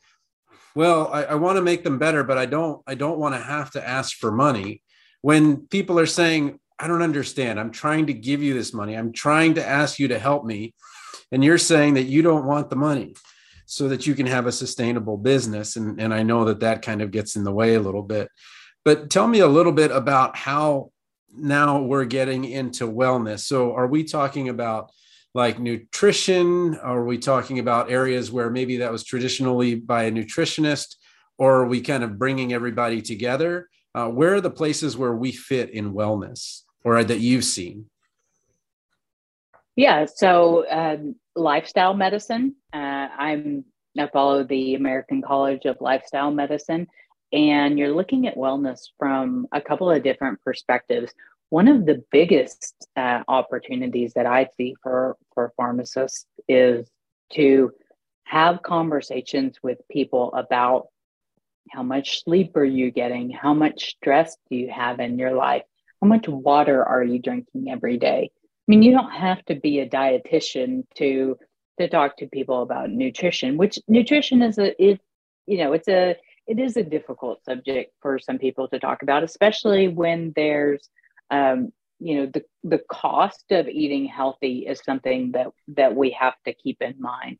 well 0.75 1.11
i, 1.13 1.25
I 1.25 1.35
want 1.35 1.57
to 1.57 1.63
make 1.63 1.85
them 1.85 1.99
better 1.99 2.25
but 2.25 2.39
i 2.39 2.47
don't 2.47 2.83
i 2.87 2.95
don't 2.95 3.19
want 3.19 3.35
to 3.35 3.41
have 3.41 3.71
to 3.73 3.87
ask 3.87 4.17
for 4.17 4.33
money 4.33 4.83
when 5.23 5.67
people 5.69 5.99
are 5.99 6.07
saying 6.07 6.59
i 6.79 6.87
don't 6.87 7.03
understand. 7.03 7.61
I'm 7.61 7.71
trying 7.71 8.07
to 8.07 8.13
give 8.13 8.43
you 8.43 8.55
this 8.55 8.75
money. 8.75 8.95
I'm 8.95 9.13
trying 9.13 9.55
to 9.55 9.67
ask 9.67 9.99
you 9.99 10.09
to 10.09 10.19
help 10.19 10.45
me 10.45 10.75
and 11.33 11.45
you're 11.45 11.59
saying 11.59 11.95
that 11.95 12.05
you 12.05 12.23
don't 12.23 12.47
want 12.47 12.71
the 12.71 12.77
money 12.77 13.15
so 13.67 13.89
that 13.89 14.07
you 14.07 14.15
can 14.15 14.27
have 14.27 14.47
a 14.47 14.53
sustainable 14.53 15.17
business 15.17 15.77
and, 15.77 15.99
and 15.99 16.13
i 16.13 16.23
know 16.23 16.45
that 16.45 16.61
that 16.61 16.83
kind 16.83 17.01
of 17.01 17.11
gets 17.11 17.35
in 17.35 17.45
the 17.45 17.53
way 17.53 17.75
a 17.75 17.81
little 17.81 18.03
bit. 18.03 18.29
But 18.85 19.09
tell 19.09 19.27
me 19.27 19.41
a 19.41 19.47
little 19.47 19.73
bit 19.73 19.91
about 19.91 20.37
how 20.37 20.91
now 21.35 21.81
we're 21.81 22.05
getting 22.05 22.45
into 22.45 22.87
wellness. 22.87 23.41
So 23.41 23.75
are 23.75 23.87
we 23.87 24.05
talking 24.05 24.49
about 24.51 24.91
like 25.35 25.59
nutrition? 25.59 26.77
Are 26.77 27.05
we 27.05 27.19
talking 27.19 27.59
about 27.59 27.91
areas 27.91 28.31
where 28.31 28.51
maybe 28.51 28.79
that 28.79 28.93
was 28.93 29.05
traditionally 29.05 29.75
by 29.75 30.05
a 30.05 30.13
nutritionist? 30.13 30.97
Or 31.37 31.57
are 31.57 31.67
we 31.67 31.81
kind 31.81 32.05
of 32.05 32.19
bringing 32.19 32.53
everybody 32.53 33.03
together? 33.03 33.69
Uh, 33.95 34.09
where 34.09 34.35
are 34.35 34.41
the 34.41 34.51
places 34.51 34.97
where 34.97 35.15
we 35.15 35.33
fit 35.33 35.71
in 35.71 35.93
wellness 35.93 36.63
or 36.85 37.03
that 37.03 37.19
you've 37.19 37.45
seen? 37.45 37.87
Yeah, 39.77 40.07
so 40.07 40.65
um, 40.71 41.17
lifestyle 41.35 41.95
medicine. 41.95 42.55
Uh, 42.73 43.09
I'm 43.19 43.65
I 43.99 44.09
follow 44.13 44.43
the 44.43 44.75
American 44.75 45.23
College 45.23 45.67
of 45.67 45.77
Lifestyle 45.81 46.31
Medicine, 46.31 46.89
and 47.33 47.79
you're 47.79 47.95
looking 47.95 48.27
at 48.27 48.37
wellness 48.37 48.81
from 48.99 49.47
a 49.53 49.61
couple 49.61 49.91
of 49.91 50.03
different 50.03 50.41
perspectives 50.43 51.13
one 51.55 51.69
of 51.69 51.87
the 51.87 52.03
biggest 52.11 52.75
uh, 52.97 53.23
opportunities 53.29 54.15
that 54.15 54.27
I 54.27 54.49
see 54.57 54.75
for, 54.83 55.17
for 55.35 55.53
pharmacists 55.57 56.27
is 56.49 56.91
to 57.35 57.71
have 58.25 58.65
conversations 58.65 59.61
with 59.63 59.79
people 59.89 60.35
about 60.35 60.89
how 61.71 61.85
much 61.85 62.25
sleep 62.25 62.57
are 62.57 62.65
you 62.65 62.91
getting? 62.91 63.31
How 63.31 63.55
much 63.55 63.91
stress 63.91 64.37
do 64.51 64.57
you 64.57 64.69
have 64.69 64.99
in 64.99 65.17
your 65.17 65.35
life? 65.35 65.63
How 66.03 66.09
much 66.09 66.27
water 66.27 66.85
are 66.85 67.05
you 67.05 67.21
drinking 67.21 67.71
every 67.71 67.99
day? 67.99 68.33
I 68.35 68.65
mean, 68.67 68.83
you 68.83 68.91
don't 68.91 69.13
have 69.13 69.45
to 69.45 69.55
be 69.55 69.79
a 69.79 69.89
dietitian 69.89 70.83
to 70.97 71.39
to 71.79 71.89
talk 71.89 72.17
to 72.17 72.27
people 72.27 72.63
about 72.63 72.91
nutrition, 72.91 73.57
which 73.57 73.79
nutrition 73.87 74.43
is 74.43 74.59
a 74.59 74.69
it, 74.83 75.01
you 75.47 75.59
know, 75.59 75.73
it's 75.73 75.87
a 75.87 76.17
it 76.49 76.59
is 76.59 76.77
a 76.77 76.83
difficult 76.83 77.45
subject 77.45 77.93
for 78.03 78.19
some 78.19 78.39
people 78.39 78.67
to 78.71 78.81
talk 78.81 79.03
about, 79.03 79.23
especially 79.23 79.87
when 79.87 80.33
there's 80.35 80.91
um, 81.31 81.73
you 82.01 82.17
know 82.17 82.27
the 82.27 82.45
the 82.63 82.83
cost 82.91 83.45
of 83.51 83.69
eating 83.69 84.07
healthy 84.07 84.67
is 84.67 84.81
something 84.85 85.33
that 85.33 85.49
that 85.69 85.95
we 85.95 86.11
have 86.11 86.35
to 86.45 86.53
keep 86.53 86.83
in 86.83 86.95
mind. 86.99 87.39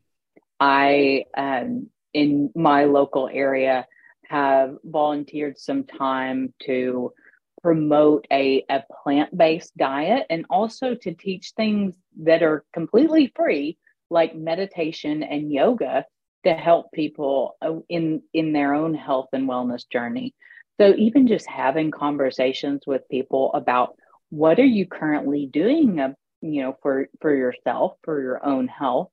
I 0.59 1.25
um, 1.37 1.89
in 2.13 2.51
my 2.55 2.85
local 2.85 3.29
area 3.31 3.85
have 4.27 4.77
volunteered 4.83 5.59
some 5.59 5.83
time 5.83 6.53
to 6.63 7.13
promote 7.61 8.25
a, 8.31 8.63
a 8.69 8.83
plant-based 9.03 9.75
diet 9.75 10.25
and 10.29 10.45
also 10.49 10.95
to 10.95 11.13
teach 11.13 11.51
things 11.55 11.95
that 12.23 12.43
are 12.43 12.63
completely 12.73 13.31
free 13.35 13.77
like 14.09 14.35
meditation 14.35 15.23
and 15.23 15.51
yoga 15.51 16.05
to 16.45 16.53
help 16.53 16.91
people 16.91 17.57
uh, 17.61 17.73
in 17.89 18.21
in 18.33 18.53
their 18.53 18.73
own 18.73 18.93
health 18.93 19.29
and 19.33 19.49
wellness 19.49 19.83
journey 19.91 20.33
so 20.79 20.93
even 20.97 21.27
just 21.27 21.47
having 21.47 21.91
conversations 21.91 22.81
with 22.85 23.07
people 23.09 23.51
about 23.53 23.95
what 24.29 24.59
are 24.59 24.65
you 24.65 24.85
currently 24.85 25.45
doing, 25.45 25.99
uh, 25.99 26.13
you 26.41 26.61
know, 26.61 26.77
for 26.81 27.07
for 27.21 27.33
yourself, 27.33 27.93
for 28.03 28.21
your 28.21 28.45
own 28.45 28.67
health, 28.67 29.09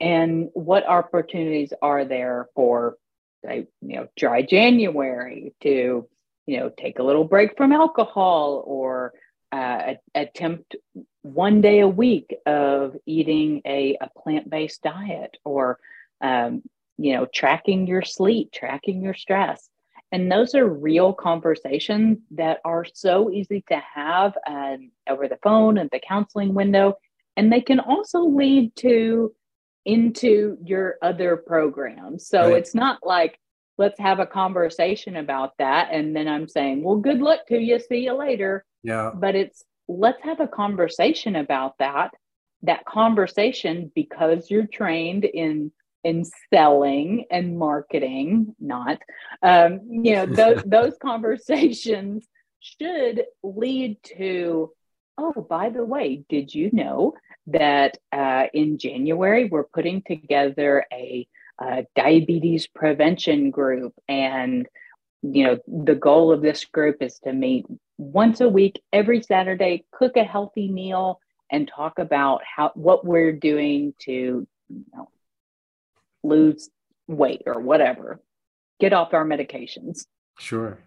and 0.00 0.48
what 0.54 0.86
opportunities 0.86 1.72
are 1.82 2.04
there 2.04 2.48
for, 2.54 2.96
say, 3.44 3.66
you 3.82 3.96
know, 3.96 4.08
dry 4.16 4.42
January 4.42 5.54
to, 5.62 6.08
you 6.46 6.60
know, 6.60 6.70
take 6.70 6.98
a 6.98 7.02
little 7.02 7.24
break 7.24 7.56
from 7.56 7.72
alcohol 7.72 8.62
or 8.66 9.12
uh, 9.52 9.94
attempt 10.14 10.76
one 11.22 11.60
day 11.60 11.80
a 11.80 11.88
week 11.88 12.34
of 12.46 12.96
eating 13.06 13.62
a, 13.66 13.96
a 14.00 14.10
plant-based 14.20 14.82
diet 14.82 15.36
or 15.44 15.78
um, 16.20 16.62
you 16.98 17.14
know 17.14 17.26
tracking 17.26 17.86
your 17.86 18.02
sleep 18.02 18.50
tracking 18.52 19.02
your 19.02 19.14
stress 19.14 19.68
and 20.12 20.30
those 20.30 20.54
are 20.54 20.66
real 20.66 21.12
conversations 21.12 22.18
that 22.32 22.60
are 22.64 22.84
so 22.84 23.30
easy 23.30 23.64
to 23.68 23.82
have 23.94 24.36
um, 24.46 24.90
over 25.08 25.28
the 25.28 25.38
phone 25.42 25.78
and 25.78 25.90
the 25.90 26.00
counseling 26.00 26.54
window. 26.54 26.94
And 27.36 27.52
they 27.52 27.60
can 27.60 27.80
also 27.80 28.20
lead 28.20 28.74
to 28.76 29.34
into 29.84 30.56
your 30.64 30.96
other 31.02 31.36
programs. 31.36 32.26
So 32.28 32.40
right. 32.40 32.56
it's 32.56 32.74
not 32.74 32.98
like, 33.02 33.38
let's 33.78 34.00
have 34.00 34.20
a 34.20 34.26
conversation 34.26 35.16
about 35.16 35.52
that. 35.58 35.88
And 35.92 36.16
then 36.16 36.28
I'm 36.28 36.48
saying, 36.48 36.82
well, 36.82 36.96
good 36.96 37.20
luck 37.20 37.46
to 37.48 37.58
you. 37.58 37.78
See 37.78 38.04
you 38.04 38.14
later. 38.14 38.64
Yeah. 38.82 39.10
But 39.14 39.34
it's, 39.34 39.64
let's 39.86 40.22
have 40.22 40.40
a 40.40 40.48
conversation 40.48 41.36
about 41.36 41.78
that. 41.78 42.12
That 42.62 42.84
conversation, 42.86 43.92
because 43.94 44.50
you're 44.50 44.66
trained 44.66 45.24
in 45.24 45.72
in 46.04 46.24
selling 46.52 47.26
and 47.30 47.58
marketing, 47.58 48.54
not, 48.60 48.98
um, 49.42 49.80
you 49.88 50.14
know, 50.14 50.26
those, 50.26 50.62
those 50.66 50.94
conversations 51.00 52.26
should 52.60 53.24
lead 53.42 53.96
to, 54.16 54.72
oh, 55.18 55.46
by 55.48 55.70
the 55.70 55.84
way, 55.84 56.24
did 56.28 56.54
you 56.54 56.70
know 56.72 57.14
that 57.48 57.98
uh, 58.12 58.44
in 58.52 58.78
January 58.78 59.44
we're 59.46 59.64
putting 59.64 60.02
together 60.02 60.84
a, 60.92 61.26
a 61.60 61.86
diabetes 61.94 62.66
prevention 62.66 63.50
group? 63.50 63.94
And 64.08 64.66
you 65.22 65.44
know 65.44 65.58
the 65.66 65.94
goal 65.94 66.30
of 66.30 66.40
this 66.40 66.64
group 66.66 66.98
is 67.00 67.18
to 67.18 67.32
meet 67.32 67.66
once 67.98 68.40
a 68.40 68.48
week 68.48 68.80
every 68.92 69.20
saturday 69.22 69.84
cook 69.90 70.16
a 70.16 70.22
healthy 70.22 70.70
meal 70.70 71.18
and 71.50 71.68
talk 71.68 71.98
about 71.98 72.42
how 72.44 72.70
what 72.74 73.04
we're 73.04 73.32
doing 73.32 73.94
to 73.98 74.46
you 74.68 74.84
know, 74.94 75.08
lose 76.26 76.70
weight 77.08 77.42
or 77.46 77.60
whatever 77.60 78.20
get 78.78 78.92
off 78.92 79.14
our 79.14 79.24
medications. 79.24 80.06
Sure. 80.38 80.78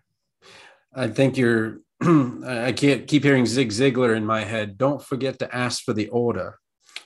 I 0.93 1.07
think 1.07 1.37
you're 1.37 1.77
i 2.01 2.71
can't 2.71 3.07
keep 3.07 3.23
hearing 3.23 3.45
zig 3.45 3.69
ziglar 3.69 4.15
in 4.15 4.25
my 4.25 4.43
head. 4.43 4.77
Don't 4.77 5.03
forget 5.03 5.39
to 5.39 5.55
ask 5.55 5.83
for 5.83 5.93
the 5.93 6.07
order. 6.09 6.57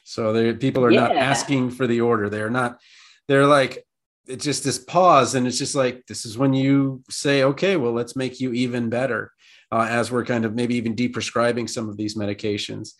So 0.04 0.34
there 0.34 0.54
people 0.54 0.84
are 0.86 0.92
yeah. 0.92 1.02
not 1.02 1.16
asking 1.16 1.72
for 1.72 1.88
the 1.88 2.02
order. 2.02 2.30
They're 2.30 2.50
not 2.50 2.80
they're 3.28 3.48
like 3.48 3.86
it's 4.26 4.46
just 4.46 4.64
this 4.64 4.78
pause 4.78 5.36
and 5.36 5.48
it's 5.48 5.58
just 5.58 5.76
like 5.76 6.06
this 6.08 6.26
is 6.26 6.38
when 6.38 6.54
you 6.54 7.04
say 7.10 7.44
okay 7.44 7.76
well 7.76 7.92
let's 7.92 8.16
make 8.16 8.40
you 8.40 8.54
even 8.54 8.90
better 8.90 9.34
uh, 9.74 9.88
as 9.90 10.12
we're 10.12 10.24
kind 10.24 10.46
of 10.46 10.54
maybe 10.54 10.76
even 10.76 10.96
deprescribing 10.96 11.68
some 11.68 11.90
of 11.90 11.98
these 11.98 12.16
medications. 12.16 12.92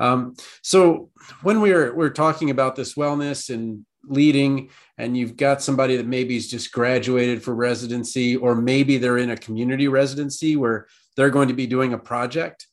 Um, 0.00 0.34
so 0.62 1.10
when 1.42 1.60
we're 1.60 1.94
we're 1.94 2.08
talking 2.08 2.48
about 2.48 2.74
this 2.74 2.94
wellness 2.94 3.52
and 3.52 3.84
leading 4.04 4.68
and 4.98 5.16
you've 5.16 5.36
got 5.36 5.62
somebody 5.62 5.96
that 5.96 6.06
maybe 6.06 6.36
is 6.36 6.50
just 6.50 6.72
graduated 6.72 7.42
for 7.42 7.54
residency 7.54 8.36
or 8.36 8.54
maybe 8.54 8.98
they're 8.98 9.18
in 9.18 9.30
a 9.30 9.36
community 9.36 9.88
residency 9.88 10.56
where 10.56 10.86
they're 11.16 11.30
going 11.30 11.48
to 11.48 11.54
be 11.54 11.66
doing 11.66 11.92
a 11.92 11.98
project 11.98 12.66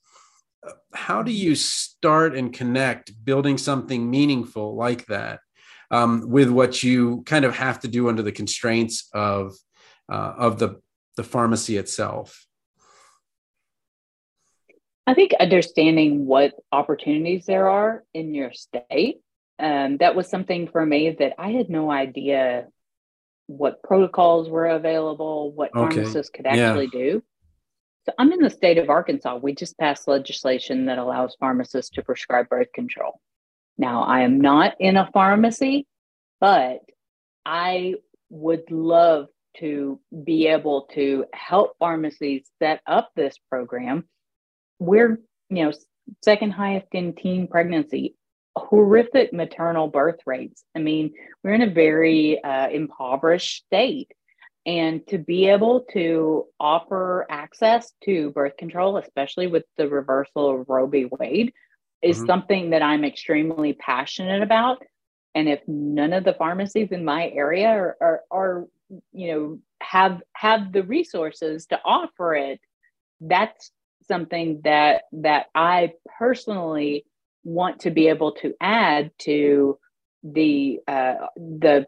how 0.93 1.21
do 1.21 1.31
you 1.31 1.55
start 1.55 2.36
and 2.36 2.53
connect 2.53 3.13
building 3.24 3.57
something 3.57 4.09
meaningful 4.09 4.75
like 4.75 5.05
that 5.07 5.39
um, 5.91 6.29
with 6.29 6.50
what 6.50 6.83
you 6.83 7.24
kind 7.25 7.45
of 7.45 7.55
have 7.55 7.79
to 7.81 7.88
do 7.88 8.09
under 8.09 8.21
the 8.21 8.31
constraints 8.31 9.09
of 9.13 9.55
uh, 10.12 10.33
of 10.38 10.59
the 10.59 10.81
the 11.17 11.24
pharmacy 11.24 11.77
itself? 11.77 12.45
I 15.05 15.13
think 15.15 15.33
understanding 15.39 16.27
what 16.27 16.53
opportunities 16.71 17.45
there 17.45 17.67
are 17.67 18.03
in 18.13 18.36
your 18.36 18.53
state 18.53 19.21
um, 19.60 19.98
that 19.98 20.16
was 20.16 20.30
something 20.30 20.68
for 20.68 20.86
me 20.86 21.16
that 21.18 21.34
i 21.38 21.51
had 21.51 21.70
no 21.70 21.92
idea 21.92 22.68
what 23.48 23.82
protocols 23.84 24.50
were 24.50 24.68
available 24.68 25.51
what 25.51 25.72
okay. 25.75 25.96
pharmacists 25.96 26.32
could 26.32 26.46
actually 26.46 26.89
yeah. 26.94 27.00
do 27.00 27.24
so 28.06 28.13
i'm 28.18 28.32
in 28.32 28.39
the 28.39 28.50
state 28.50 28.78
of 28.78 28.89
arkansas 28.89 29.36
we 29.36 29.54
just 29.54 29.78
passed 29.78 30.08
legislation 30.08 30.86
that 30.86 30.98
allows 30.98 31.36
pharmacists 31.39 31.92
to 31.92 32.04
prescribe 32.04 32.48
birth 32.50 32.72
control 32.74 33.20
now, 33.80 34.04
I 34.04 34.22
am 34.22 34.42
not 34.42 34.75
in 34.82 34.98
a 34.98 35.10
pharmacy, 35.13 35.88
but 36.42 36.82
I 37.46 37.96
would 38.30 38.70
love 38.70 39.28
to 39.60 40.01
be 40.25 40.48
able 40.48 40.89
to 40.96 41.25
help 41.34 41.78
pharmacies 41.80 42.46
set 42.62 42.82
up 42.86 43.12
this 43.16 43.38
program. 43.50 44.04
We're, 44.80 45.22
you 45.50 45.63
know, 45.63 45.72
second 46.22 46.51
highest 46.51 46.88
in 46.92 47.16
teen 47.16 47.48
pregnancy, 47.48 48.16
horrific 48.60 49.34
maternal 49.34 49.88
birth 49.88 50.20
rates. 50.25 50.63
I 50.75 50.80
mean, 50.80 51.13
we're 51.44 51.54
in 51.54 51.62
a 51.62 51.70
very 51.70 52.44
uh, 52.44 52.70
impoverished 52.70 53.66
state. 53.66 54.12
And 54.65 55.06
to 55.08 55.17
be 55.17 55.48
able 55.48 55.86
to 55.93 56.45
offer 56.60 57.26
access 57.30 57.91
to 58.04 58.32
birth 58.32 58.58
control, 58.58 58.98
especially 58.98 59.48
with 59.48 59.63
the 59.78 59.88
reversal 59.88 60.62
of 60.62 60.69
Roe 60.69 60.86
v. 60.86 61.08
Wade, 61.10 61.54
is 62.02 62.17
mm-hmm. 62.17 62.26
something 62.28 62.69
that 62.72 62.82
I'm 62.82 63.04
extremely 63.04 63.74
passionate 63.74 64.43
about. 64.43 64.84
And 65.34 65.48
if 65.48 65.62
none 65.67 66.13
of 66.13 66.24
the 66.24 66.34
pharmacies 66.34 66.91
in 66.91 67.06
my 67.06 67.30
area 67.30 67.67
are, 67.67 67.98
are, 68.02 68.22
are 68.32 68.67
you 69.12 69.32
know, 69.32 69.60
have 69.82 70.22
have 70.34 70.72
the 70.74 70.84
resources 70.84 71.67
to 71.67 71.80
offer 71.84 72.36
it, 72.36 72.60
that's 73.22 73.72
something 74.08 74.62
that 74.63 75.04
that 75.13 75.48
I 75.56 75.93
personally 76.17 77.06
want 77.49 77.81
to 77.81 77.91
be 77.91 78.07
able 78.07 78.33
to 78.33 78.53
add 78.62 79.12
to 79.19 79.77
the 80.23 80.79
uh, 80.88 81.15
the 81.35 81.88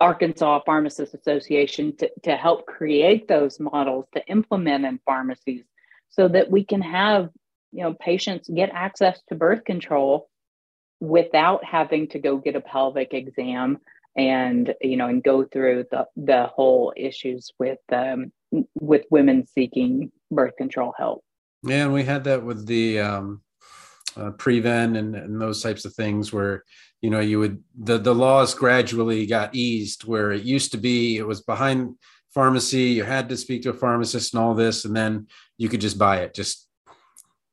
Arkansas 0.00 0.60
Pharmacists 0.66 1.14
Association 1.14 1.96
to, 1.98 2.10
to 2.24 2.36
help 2.36 2.66
create 2.66 3.28
those 3.28 3.60
models 3.60 4.06
to 4.14 4.26
implement 4.26 4.84
in 4.84 4.98
pharmacies 5.04 5.64
so 6.10 6.28
that 6.28 6.50
we 6.50 6.64
can 6.64 6.82
have 6.82 7.30
you 7.70 7.82
know 7.82 7.94
patients 7.94 8.48
get 8.48 8.70
access 8.72 9.20
to 9.28 9.34
birth 9.34 9.64
control 9.64 10.28
without 11.00 11.64
having 11.64 12.08
to 12.08 12.18
go 12.18 12.36
get 12.36 12.56
a 12.56 12.60
pelvic 12.60 13.14
exam 13.14 13.78
and 14.16 14.74
you 14.80 14.96
know 14.96 15.08
and 15.08 15.22
go 15.22 15.44
through 15.44 15.84
the 15.90 16.06
the 16.16 16.46
whole 16.46 16.92
issues 16.96 17.50
with 17.58 17.80
um, 17.92 18.32
with 18.80 19.04
women 19.10 19.46
seeking 19.46 20.10
birth 20.30 20.56
control 20.56 20.92
help. 20.98 21.22
Yeah 21.62 21.84
and 21.84 21.94
we 21.94 22.02
had 22.02 22.24
that 22.24 22.42
with 22.44 22.66
the 22.66 23.00
um 23.00 23.42
uh, 24.16 24.30
Preven 24.32 24.98
and, 24.98 25.14
and 25.14 25.40
those 25.40 25.62
types 25.62 25.84
of 25.84 25.94
things 25.94 26.32
where 26.32 26.64
you 27.00 27.10
know 27.10 27.20
you 27.20 27.38
would 27.38 27.62
the 27.78 27.98
the 27.98 28.14
laws 28.14 28.54
gradually 28.54 29.26
got 29.26 29.54
eased 29.54 30.04
where 30.04 30.32
it 30.32 30.42
used 30.42 30.72
to 30.72 30.78
be 30.78 31.16
it 31.16 31.26
was 31.26 31.40
behind 31.40 31.96
pharmacy 32.32 32.84
you 32.84 33.04
had 33.04 33.28
to 33.28 33.36
speak 33.36 33.62
to 33.62 33.70
a 33.70 33.74
pharmacist 33.74 34.34
and 34.34 34.42
all 34.42 34.54
this 34.54 34.84
and 34.84 34.96
then 34.96 35.26
you 35.58 35.68
could 35.68 35.80
just 35.80 35.98
buy 35.98 36.18
it 36.18 36.34
just 36.34 36.68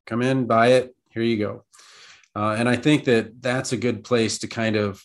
come 0.09 0.23
in, 0.23 0.47
buy 0.47 0.69
it. 0.69 0.95
Here 1.11 1.21
you 1.21 1.37
go. 1.37 1.63
Uh, 2.35 2.55
and 2.57 2.67
I 2.67 2.75
think 2.75 3.05
that 3.05 3.41
that's 3.41 3.71
a 3.71 3.77
good 3.77 4.03
place 4.03 4.39
to 4.39 4.47
kind 4.47 4.75
of 4.75 5.03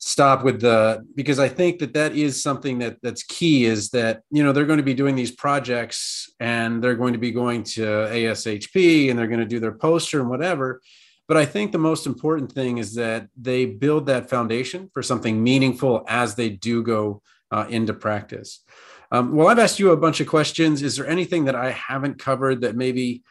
stop 0.00 0.42
with 0.42 0.62
the 0.62 1.06
because 1.14 1.38
I 1.38 1.48
think 1.48 1.78
that 1.80 1.92
that 1.92 2.16
is 2.16 2.42
something 2.42 2.78
that 2.78 2.96
that's 3.02 3.22
key 3.22 3.66
is 3.66 3.90
that 3.90 4.22
you 4.30 4.42
know 4.42 4.50
they're 4.50 4.64
going 4.64 4.78
to 4.78 4.82
be 4.82 4.94
doing 4.94 5.14
these 5.14 5.30
projects 5.30 6.30
and 6.40 6.82
they're 6.82 6.96
going 6.96 7.12
to 7.12 7.18
be 7.18 7.30
going 7.30 7.62
to 7.64 7.82
ASHP 7.82 9.10
and 9.10 9.18
they're 9.18 9.28
going 9.28 9.40
to 9.40 9.46
do 9.46 9.60
their 9.60 9.72
poster 9.72 10.20
and 10.20 10.30
whatever. 10.30 10.80
But 11.28 11.36
I 11.36 11.44
think 11.44 11.70
the 11.70 11.78
most 11.78 12.06
important 12.06 12.50
thing 12.50 12.78
is 12.78 12.94
that 12.94 13.28
they 13.40 13.66
build 13.66 14.06
that 14.06 14.28
foundation 14.28 14.90
for 14.92 15.02
something 15.02 15.44
meaningful 15.44 16.04
as 16.08 16.34
they 16.34 16.48
do 16.48 16.82
go 16.82 17.22
uh, 17.52 17.66
into 17.68 17.92
practice. 17.92 18.64
Um, 19.12 19.34
well, 19.34 19.48
I've 19.48 19.58
asked 19.58 19.78
you 19.78 19.90
a 19.90 19.96
bunch 19.96 20.20
of 20.20 20.26
questions. 20.26 20.82
Is 20.82 20.96
there 20.96 21.06
anything 21.06 21.44
that 21.44 21.54
I 21.54 21.70
haven't 21.72 22.18
covered 22.18 22.62
that 22.62 22.74
maybe 22.74 23.22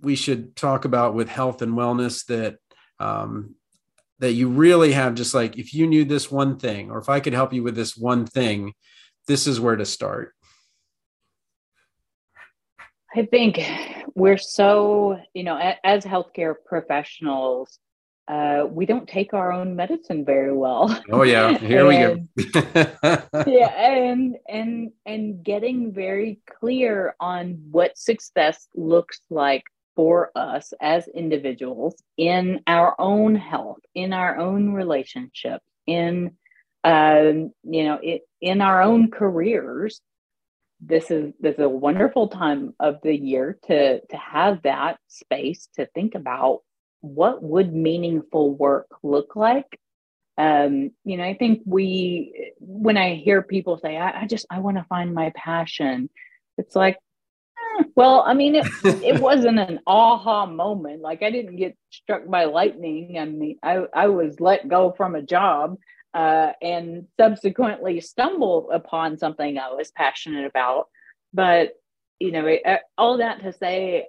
we 0.00 0.14
should 0.14 0.56
talk 0.56 0.84
about 0.84 1.14
with 1.14 1.28
health 1.28 1.62
and 1.62 1.72
wellness 1.72 2.24
that 2.26 2.56
um, 3.00 3.54
that 4.22 4.34
you 4.34 4.48
really 4.48 4.92
have 4.92 5.16
just 5.16 5.34
like 5.34 5.58
if 5.58 5.74
you 5.74 5.84
knew 5.84 6.04
this 6.04 6.30
one 6.30 6.56
thing 6.56 6.90
or 6.90 6.98
if 6.98 7.08
i 7.08 7.18
could 7.18 7.32
help 7.32 7.52
you 7.52 7.62
with 7.62 7.74
this 7.74 7.96
one 7.96 8.24
thing 8.24 8.72
this 9.26 9.48
is 9.48 9.60
where 9.60 9.74
to 9.74 9.84
start 9.84 10.32
i 13.16 13.26
think 13.26 13.60
we're 14.14 14.38
so 14.38 15.18
you 15.34 15.42
know 15.42 15.58
as 15.82 16.04
healthcare 16.04 16.54
professionals 16.64 17.78
uh, 18.28 18.64
we 18.70 18.86
don't 18.86 19.08
take 19.08 19.34
our 19.34 19.52
own 19.52 19.74
medicine 19.74 20.24
very 20.24 20.52
well. 20.52 20.96
Oh 21.10 21.24
yeah, 21.24 21.58
here 21.58 21.90
and, 21.90 22.28
we 22.36 22.44
go. 22.44 22.64
yeah, 23.48 23.68
and 23.68 24.36
and 24.48 24.92
and 25.04 25.42
getting 25.42 25.92
very 25.92 26.38
clear 26.60 27.16
on 27.18 27.60
what 27.72 27.98
success 27.98 28.68
looks 28.76 29.20
like 29.28 29.64
for 29.94 30.30
us 30.34 30.72
as 30.80 31.06
individuals 31.08 32.02
in 32.16 32.60
our 32.66 32.94
own 32.98 33.34
health, 33.34 33.80
in 33.94 34.12
our 34.12 34.38
own 34.38 34.72
relationships, 34.72 35.64
in 35.86 36.36
um, 36.84 37.52
you 37.62 37.84
know, 37.84 37.98
it, 38.02 38.22
in 38.40 38.60
our 38.60 38.82
own 38.82 39.10
careers. 39.10 40.00
This 40.84 41.12
is 41.12 41.32
this 41.38 41.54
is 41.54 41.60
a 41.60 41.68
wonderful 41.68 42.26
time 42.26 42.74
of 42.80 42.96
the 43.02 43.16
year 43.16 43.56
to 43.66 44.00
to 44.00 44.16
have 44.16 44.62
that 44.62 44.98
space 45.06 45.68
to 45.76 45.86
think 45.86 46.16
about 46.16 46.62
what 47.00 47.42
would 47.42 47.72
meaningful 47.72 48.54
work 48.54 48.88
look 49.02 49.36
like. 49.36 49.78
Um, 50.38 50.90
you 51.04 51.18
know, 51.18 51.24
I 51.24 51.34
think 51.34 51.62
we 51.64 52.52
when 52.58 52.96
I 52.96 53.14
hear 53.14 53.42
people 53.42 53.78
say, 53.78 53.96
I, 53.96 54.22
I 54.22 54.26
just 54.26 54.46
I 54.50 54.58
want 54.58 54.78
to 54.78 54.84
find 54.88 55.14
my 55.14 55.30
passion, 55.36 56.10
it's 56.58 56.74
like 56.74 56.98
well, 57.94 58.22
I 58.26 58.34
mean, 58.34 58.56
it, 58.56 58.66
it 58.84 59.20
wasn't 59.20 59.58
an 59.58 59.80
aha 59.86 60.46
moment. 60.46 61.02
Like 61.02 61.22
I 61.22 61.30
didn't 61.30 61.56
get 61.56 61.76
struck 61.90 62.26
by 62.26 62.44
lightning. 62.44 63.18
I 63.18 63.24
mean, 63.24 63.58
I, 63.62 63.84
I 63.94 64.06
was 64.08 64.40
let 64.40 64.68
go 64.68 64.92
from 64.96 65.14
a 65.14 65.22
job 65.22 65.76
uh, 66.14 66.52
and 66.60 67.06
subsequently 67.18 68.00
stumbled 68.00 68.70
upon 68.72 69.18
something 69.18 69.58
I 69.58 69.72
was 69.72 69.90
passionate 69.90 70.46
about. 70.46 70.88
But, 71.32 71.72
you 72.18 72.32
know, 72.32 72.46
it, 72.46 72.62
all 72.98 73.18
that 73.18 73.42
to 73.42 73.52
say, 73.52 74.08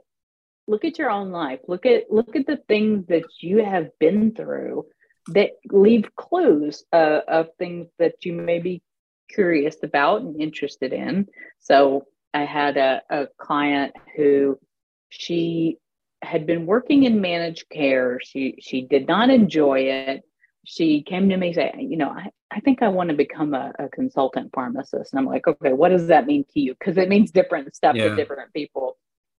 look 0.67 0.85
at 0.85 0.97
your 0.97 1.09
own 1.09 1.31
life. 1.31 1.59
Look 1.67 1.85
at 1.85 2.11
look 2.11 2.35
at 2.35 2.45
the 2.45 2.57
things 2.67 3.07
that 3.07 3.25
you 3.41 3.63
have 3.63 3.89
been 3.99 4.33
through 4.33 4.85
that 5.27 5.51
leave 5.71 6.13
clues 6.15 6.83
uh, 6.91 7.21
of 7.27 7.47
things 7.57 7.87
that 7.99 8.25
you 8.25 8.33
may 8.33 8.59
be 8.59 8.81
curious 9.29 9.77
about 9.83 10.21
and 10.21 10.41
interested 10.41 10.93
in. 10.93 11.27
So 11.59 12.05
I 12.33 12.45
had 12.45 12.77
a, 12.77 13.01
a 13.09 13.27
client 13.37 13.93
who 14.15 14.59
she 15.09 15.77
had 16.21 16.45
been 16.45 16.65
working 16.65 17.03
in 17.03 17.21
managed 17.21 17.69
care. 17.69 18.19
She 18.23 18.55
she 18.59 18.81
did 18.81 19.07
not 19.07 19.29
enjoy 19.29 19.81
it. 19.81 20.23
She 20.65 21.01
came 21.01 21.29
to 21.29 21.37
me 21.37 21.47
and 21.47 21.55
said, 21.55 21.75
you 21.77 21.97
know, 21.97 22.09
I, 22.09 22.29
I 22.49 22.61
think 22.61 22.81
I 22.81 22.87
want 22.87 23.09
to 23.09 23.15
become 23.15 23.53
a, 23.53 23.73
a 23.77 23.89
consultant 23.89 24.51
pharmacist. 24.53 25.11
And 25.11 25.19
I'm 25.19 25.25
like, 25.25 25.45
okay, 25.45 25.73
what 25.73 25.89
does 25.89 26.07
that 26.07 26.25
mean 26.25 26.45
to 26.53 26.59
you? 26.61 26.73
Because 26.79 26.97
it 26.97 27.09
means 27.09 27.31
different 27.31 27.75
stuff 27.75 27.95
yeah. 27.95 28.09
to 28.09 28.15
different 28.15 28.53
people. 28.53 28.97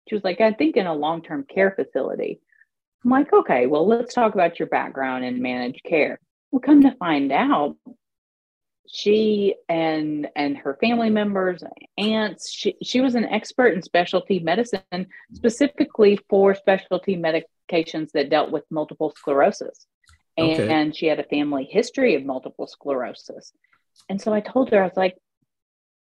She 0.10 0.15
was 0.15 0.23
like, 0.25 0.41
I 0.41 0.51
think 0.51 0.75
in 0.75 0.86
a 0.86 0.93
long-term 0.93 1.45
care 1.53 1.71
facility. 1.71 2.41
I'm 3.03 3.12
like, 3.12 3.32
okay, 3.32 3.67
well, 3.67 3.88
let's 3.88 4.13
talk 4.13 4.34
about 4.34 4.60
your 4.60 4.67
background 4.67 5.23
in 5.23 5.41
managed 5.41 5.84
care. 5.86 6.19
Well, 6.51 6.60
come 6.60 6.82
to 6.82 6.95
find 6.95 7.32
out, 7.32 7.77
she 8.93 9.56
and 9.69 10.27
and 10.36 10.56
her 10.56 10.77
family 10.79 11.10
members 11.10 11.63
aunts 11.97 12.51
she, 12.51 12.75
she 12.84 13.01
was 13.01 13.15
an 13.15 13.25
expert 13.25 13.73
in 13.73 13.82
specialty 13.82 14.38
medicine 14.38 15.08
specifically 15.34 16.19
for 16.29 16.53
specialty 16.53 17.17
medications 17.17 18.12
that 18.12 18.29
dealt 18.29 18.51
with 18.51 18.63
multiple 18.69 19.12
sclerosis 19.17 19.88
okay. 20.39 20.71
and 20.71 20.95
she 20.95 21.08
had 21.08 21.19
a 21.19 21.23
family 21.23 21.63
history 21.63 22.13
of 22.13 22.23
multiple 22.23 22.67
sclerosis 22.67 23.51
and 24.10 24.21
so 24.21 24.32
i 24.32 24.39
told 24.39 24.69
her 24.69 24.84
i 24.84 24.86
was 24.86 24.95
like 24.95 25.17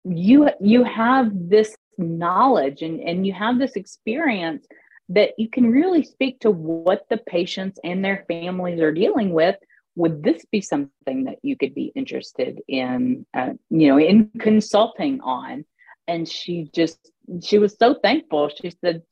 you 0.05 0.51
you 0.61 0.83
have 0.83 1.31
this 1.33 1.77
knowledge 1.97 2.83
and 2.83 3.01
and 3.01 3.25
you 3.25 3.33
have 3.33 3.57
this 3.57 3.77
experience 3.77 4.67
that 5.09 5.31
you 5.39 5.49
can 5.49 5.71
really 5.71 6.03
speak 6.03 6.41
to 6.41 6.51
what 6.51 7.07
the 7.09 7.19
patients 7.19 7.79
and 7.85 8.05
their 8.05 8.25
families 8.27 8.81
are 8.81 8.91
dealing 8.91 9.33
with 9.33 9.55
would 9.97 10.23
this 10.23 10.45
be 10.51 10.61
something 10.61 11.25
that 11.25 11.39
you 11.43 11.57
could 11.57 11.75
be 11.75 11.93
interested 11.95 12.61
in 12.69 13.27
uh, 13.35 13.51
you 13.71 13.89
know 13.89 13.99
in 13.99 14.31
consulting 14.39 15.21
on? 15.21 15.65
And 16.07 16.29
she 16.29 16.71
just 16.75 17.11
she 17.43 17.59
was 17.59 17.77
so 17.79 17.95
thankful. 17.95 18.51
She 18.51 18.73
said 18.81 19.03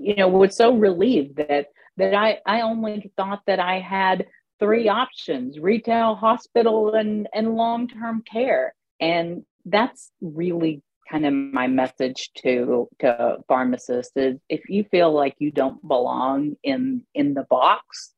you 0.00 0.16
know 0.16 0.28
was 0.28 0.56
so 0.56 0.74
relieved 0.74 1.36
that 1.36 1.66
that 1.98 2.14
i 2.14 2.38
i 2.46 2.62
only 2.62 3.12
thought 3.16 3.42
that 3.46 3.60
i 3.60 3.78
had 3.78 4.26
three 4.58 4.88
options 4.88 5.58
retail 5.58 6.14
hospital 6.14 6.94
and 6.94 7.28
and 7.34 7.56
long-term 7.56 8.22
care. 8.30 8.74
And 9.00 9.44
that's 9.64 10.10
really 10.20 10.82
kind 11.10 11.26
of 11.26 11.32
my 11.32 11.66
message 11.66 12.30
to 12.38 12.88
to 13.00 13.38
pharmacists 13.48 14.12
is 14.16 14.38
if 14.48 14.68
you 14.68 14.84
feel 14.90 15.12
like 15.12 15.34
you 15.38 15.50
don't 15.50 15.86
belong 15.86 16.56
in 16.62 17.02
in 17.14 17.34
the 17.34 17.46
box 17.48 18.12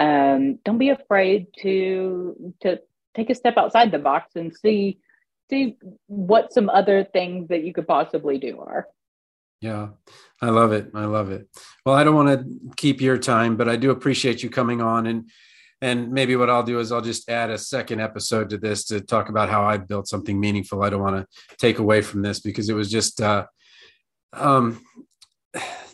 um, 0.00 0.58
don't 0.64 0.78
be 0.78 0.88
afraid 0.88 1.48
to 1.58 2.54
to 2.62 2.80
take 3.14 3.28
a 3.28 3.34
step 3.34 3.56
outside 3.58 3.92
the 3.92 3.98
box 3.98 4.34
and 4.34 4.56
see 4.56 4.98
see 5.50 5.76
what 6.06 6.52
some 6.52 6.70
other 6.70 7.04
things 7.04 7.48
that 7.48 7.64
you 7.64 7.72
could 7.72 7.86
possibly 7.86 8.38
do 8.38 8.60
are. 8.60 8.88
Yeah 9.60 9.88
i 10.40 10.48
love 10.48 10.72
it. 10.72 10.90
I 10.94 11.04
love 11.04 11.30
it. 11.30 11.48
Well 11.84 11.94
i 11.94 12.02
don't 12.02 12.14
want 12.14 12.30
to 12.40 12.74
keep 12.76 13.00
your 13.00 13.18
time 13.18 13.56
but 13.56 13.68
i 13.68 13.76
do 13.76 13.90
appreciate 13.90 14.42
you 14.42 14.48
coming 14.48 14.80
on 14.80 15.06
and 15.06 15.28
and 15.82 16.10
maybe 16.10 16.34
what 16.36 16.50
i'll 16.50 16.62
do 16.62 16.78
is 16.78 16.92
i'll 16.92 17.00
just 17.02 17.28
add 17.28 17.50
a 17.50 17.58
second 17.58 18.00
episode 18.00 18.50
to 18.50 18.58
this 18.58 18.84
to 18.84 19.00
talk 19.00 19.28
about 19.28 19.50
how 19.50 19.62
i 19.64 19.76
built 19.76 20.08
something 20.08 20.40
meaningful 20.40 20.82
i 20.82 20.90
don't 20.90 21.02
want 21.02 21.16
to 21.16 21.56
take 21.58 21.78
away 21.78 22.00
from 22.00 22.22
this 22.22 22.40
because 22.40 22.68
it 22.70 22.74
was 22.74 22.90
just 22.90 23.20
uh 23.20 23.44
um 24.32 24.80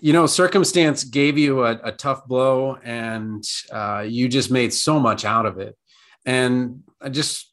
you 0.01 0.12
know, 0.12 0.27
circumstance 0.27 1.05
gave 1.05 1.38
you 1.38 1.64
a, 1.64 1.79
a 1.85 1.92
tough 1.92 2.27
blow 2.27 2.77
and 2.85 3.45
uh, 3.73 4.05
you 4.07 4.29
just 4.29 4.51
made 4.51 4.73
so 4.73 5.01
much 5.01 5.25
out 5.25 5.47
of 5.47 5.59
it. 5.59 5.77
And 6.25 6.83
I 7.01 7.09
just, 7.09 7.53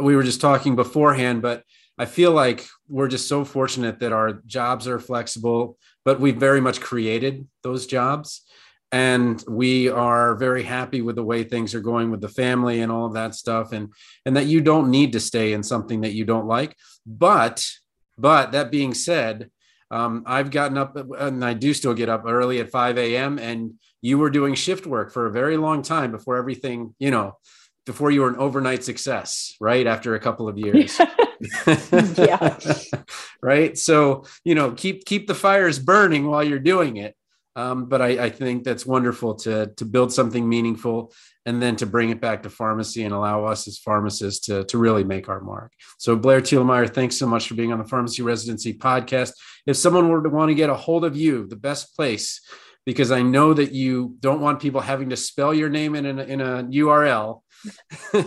we 0.00 0.16
were 0.16 0.22
just 0.22 0.40
talking 0.40 0.76
beforehand, 0.76 1.42
but 1.42 1.62
I 1.98 2.06
feel 2.06 2.32
like 2.32 2.66
we're 2.88 3.08
just 3.08 3.28
so 3.28 3.44
fortunate 3.44 4.00
that 4.00 4.12
our 4.12 4.40
jobs 4.46 4.88
are 4.88 4.98
flexible, 4.98 5.78
but 6.04 6.20
we've 6.20 6.36
very 6.36 6.60
much 6.60 6.80
created 6.80 7.46
those 7.62 7.86
jobs. 7.86 8.42
And 8.90 9.42
we 9.48 9.88
are 9.88 10.36
very 10.36 10.62
happy 10.62 11.02
with 11.02 11.16
the 11.16 11.24
way 11.24 11.42
things 11.42 11.74
are 11.74 11.80
going 11.80 12.10
with 12.10 12.20
the 12.20 12.28
family 12.28 12.80
and 12.80 12.92
all 12.92 13.06
of 13.06 13.14
that 13.14 13.34
stuff. 13.34 13.72
And, 13.72 13.92
and 14.24 14.36
that 14.36 14.46
you 14.46 14.60
don't 14.60 14.90
need 14.90 15.12
to 15.12 15.20
stay 15.20 15.52
in 15.52 15.62
something 15.62 16.02
that 16.02 16.12
you 16.14 16.24
don't 16.24 16.46
like. 16.46 16.76
But, 17.04 17.68
but 18.16 18.52
that 18.52 18.70
being 18.70 18.94
said, 18.94 19.50
um, 19.90 20.24
I've 20.26 20.50
gotten 20.50 20.78
up 20.78 20.96
and 20.96 21.44
I 21.44 21.54
do 21.54 21.74
still 21.74 21.94
get 21.94 22.08
up 22.08 22.24
early 22.26 22.60
at 22.60 22.70
5 22.70 22.98
a.m. 22.98 23.38
And 23.38 23.74
you 24.00 24.18
were 24.18 24.30
doing 24.30 24.54
shift 24.54 24.86
work 24.86 25.12
for 25.12 25.26
a 25.26 25.32
very 25.32 25.56
long 25.56 25.82
time 25.82 26.10
before 26.10 26.36
everything, 26.36 26.94
you 26.98 27.10
know, 27.10 27.38
before 27.86 28.10
you 28.10 28.22
were 28.22 28.28
an 28.28 28.36
overnight 28.36 28.82
success, 28.82 29.54
right? 29.60 29.86
After 29.86 30.14
a 30.14 30.20
couple 30.20 30.48
of 30.48 30.58
years. 30.58 30.98
yeah. 32.16 32.58
right. 33.42 33.76
So, 33.76 34.24
you 34.44 34.54
know, 34.54 34.72
keep 34.72 35.04
keep 35.04 35.26
the 35.26 35.34
fires 35.34 35.78
burning 35.78 36.26
while 36.26 36.42
you're 36.42 36.58
doing 36.58 36.96
it. 36.96 37.14
Um, 37.56 37.86
but 37.86 38.02
I, 38.02 38.24
I, 38.24 38.30
think 38.30 38.64
that's 38.64 38.84
wonderful 38.84 39.36
to 39.36 39.68
to 39.76 39.84
build 39.84 40.12
something 40.12 40.48
meaningful 40.48 41.12
and 41.46 41.62
then 41.62 41.76
to 41.76 41.86
bring 41.86 42.10
it 42.10 42.20
back 42.20 42.42
to 42.42 42.50
pharmacy 42.50 43.04
and 43.04 43.14
allow 43.14 43.44
us 43.44 43.68
as 43.68 43.78
pharmacists 43.78 44.46
to, 44.46 44.64
to 44.64 44.78
really 44.78 45.04
make 45.04 45.28
our 45.28 45.40
mark. 45.40 45.72
So 45.98 46.16
Blair 46.16 46.40
Thielemier, 46.40 46.92
thanks 46.92 47.16
so 47.16 47.26
much 47.26 47.46
for 47.46 47.54
being 47.54 47.72
on 47.72 47.78
the 47.78 47.84
Pharmacy 47.84 48.22
Residency 48.22 48.74
podcast. 48.74 49.32
If 49.66 49.76
someone 49.76 50.08
were 50.08 50.22
to 50.22 50.30
want 50.30 50.50
to 50.50 50.54
get 50.54 50.70
a 50.70 50.74
hold 50.74 51.04
of 51.04 51.16
you, 51.16 51.46
the 51.46 51.56
best 51.56 51.94
place, 51.94 52.40
because 52.86 53.12
I 53.12 53.20
know 53.22 53.54
that 53.54 53.72
you 53.72 54.16
don't 54.20 54.40
want 54.40 54.60
people 54.60 54.80
having 54.80 55.10
to 55.10 55.16
spell 55.16 55.52
your 55.54 55.68
name 55.68 55.94
in, 55.94 56.06
in 56.06 56.40
a 56.40 56.64
URL. 56.64 57.42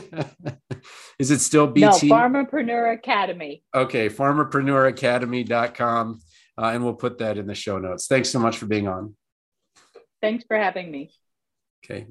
Is 1.20 1.32
it 1.32 1.40
still 1.40 1.66
BT? 1.68 2.08
No, 2.08 2.16
Pharmapreneur 2.16 2.94
Academy. 2.94 3.64
Okay, 3.74 4.10
pharmapreneuracademy.com. 4.10 6.20
Uh, 6.58 6.72
and 6.74 6.84
we'll 6.84 6.94
put 6.96 7.20
that 7.20 7.38
in 7.38 7.46
the 7.46 7.56
show 7.56 7.78
notes. 7.78 8.08
Thanks 8.08 8.30
so 8.30 8.40
much 8.40 8.58
for 8.58 8.66
being 8.66 8.88
on. 8.88 9.16
Thanks 10.22 10.44
for 10.48 10.58
having 10.58 10.90
me. 10.92 11.12
Okay. 11.86 12.08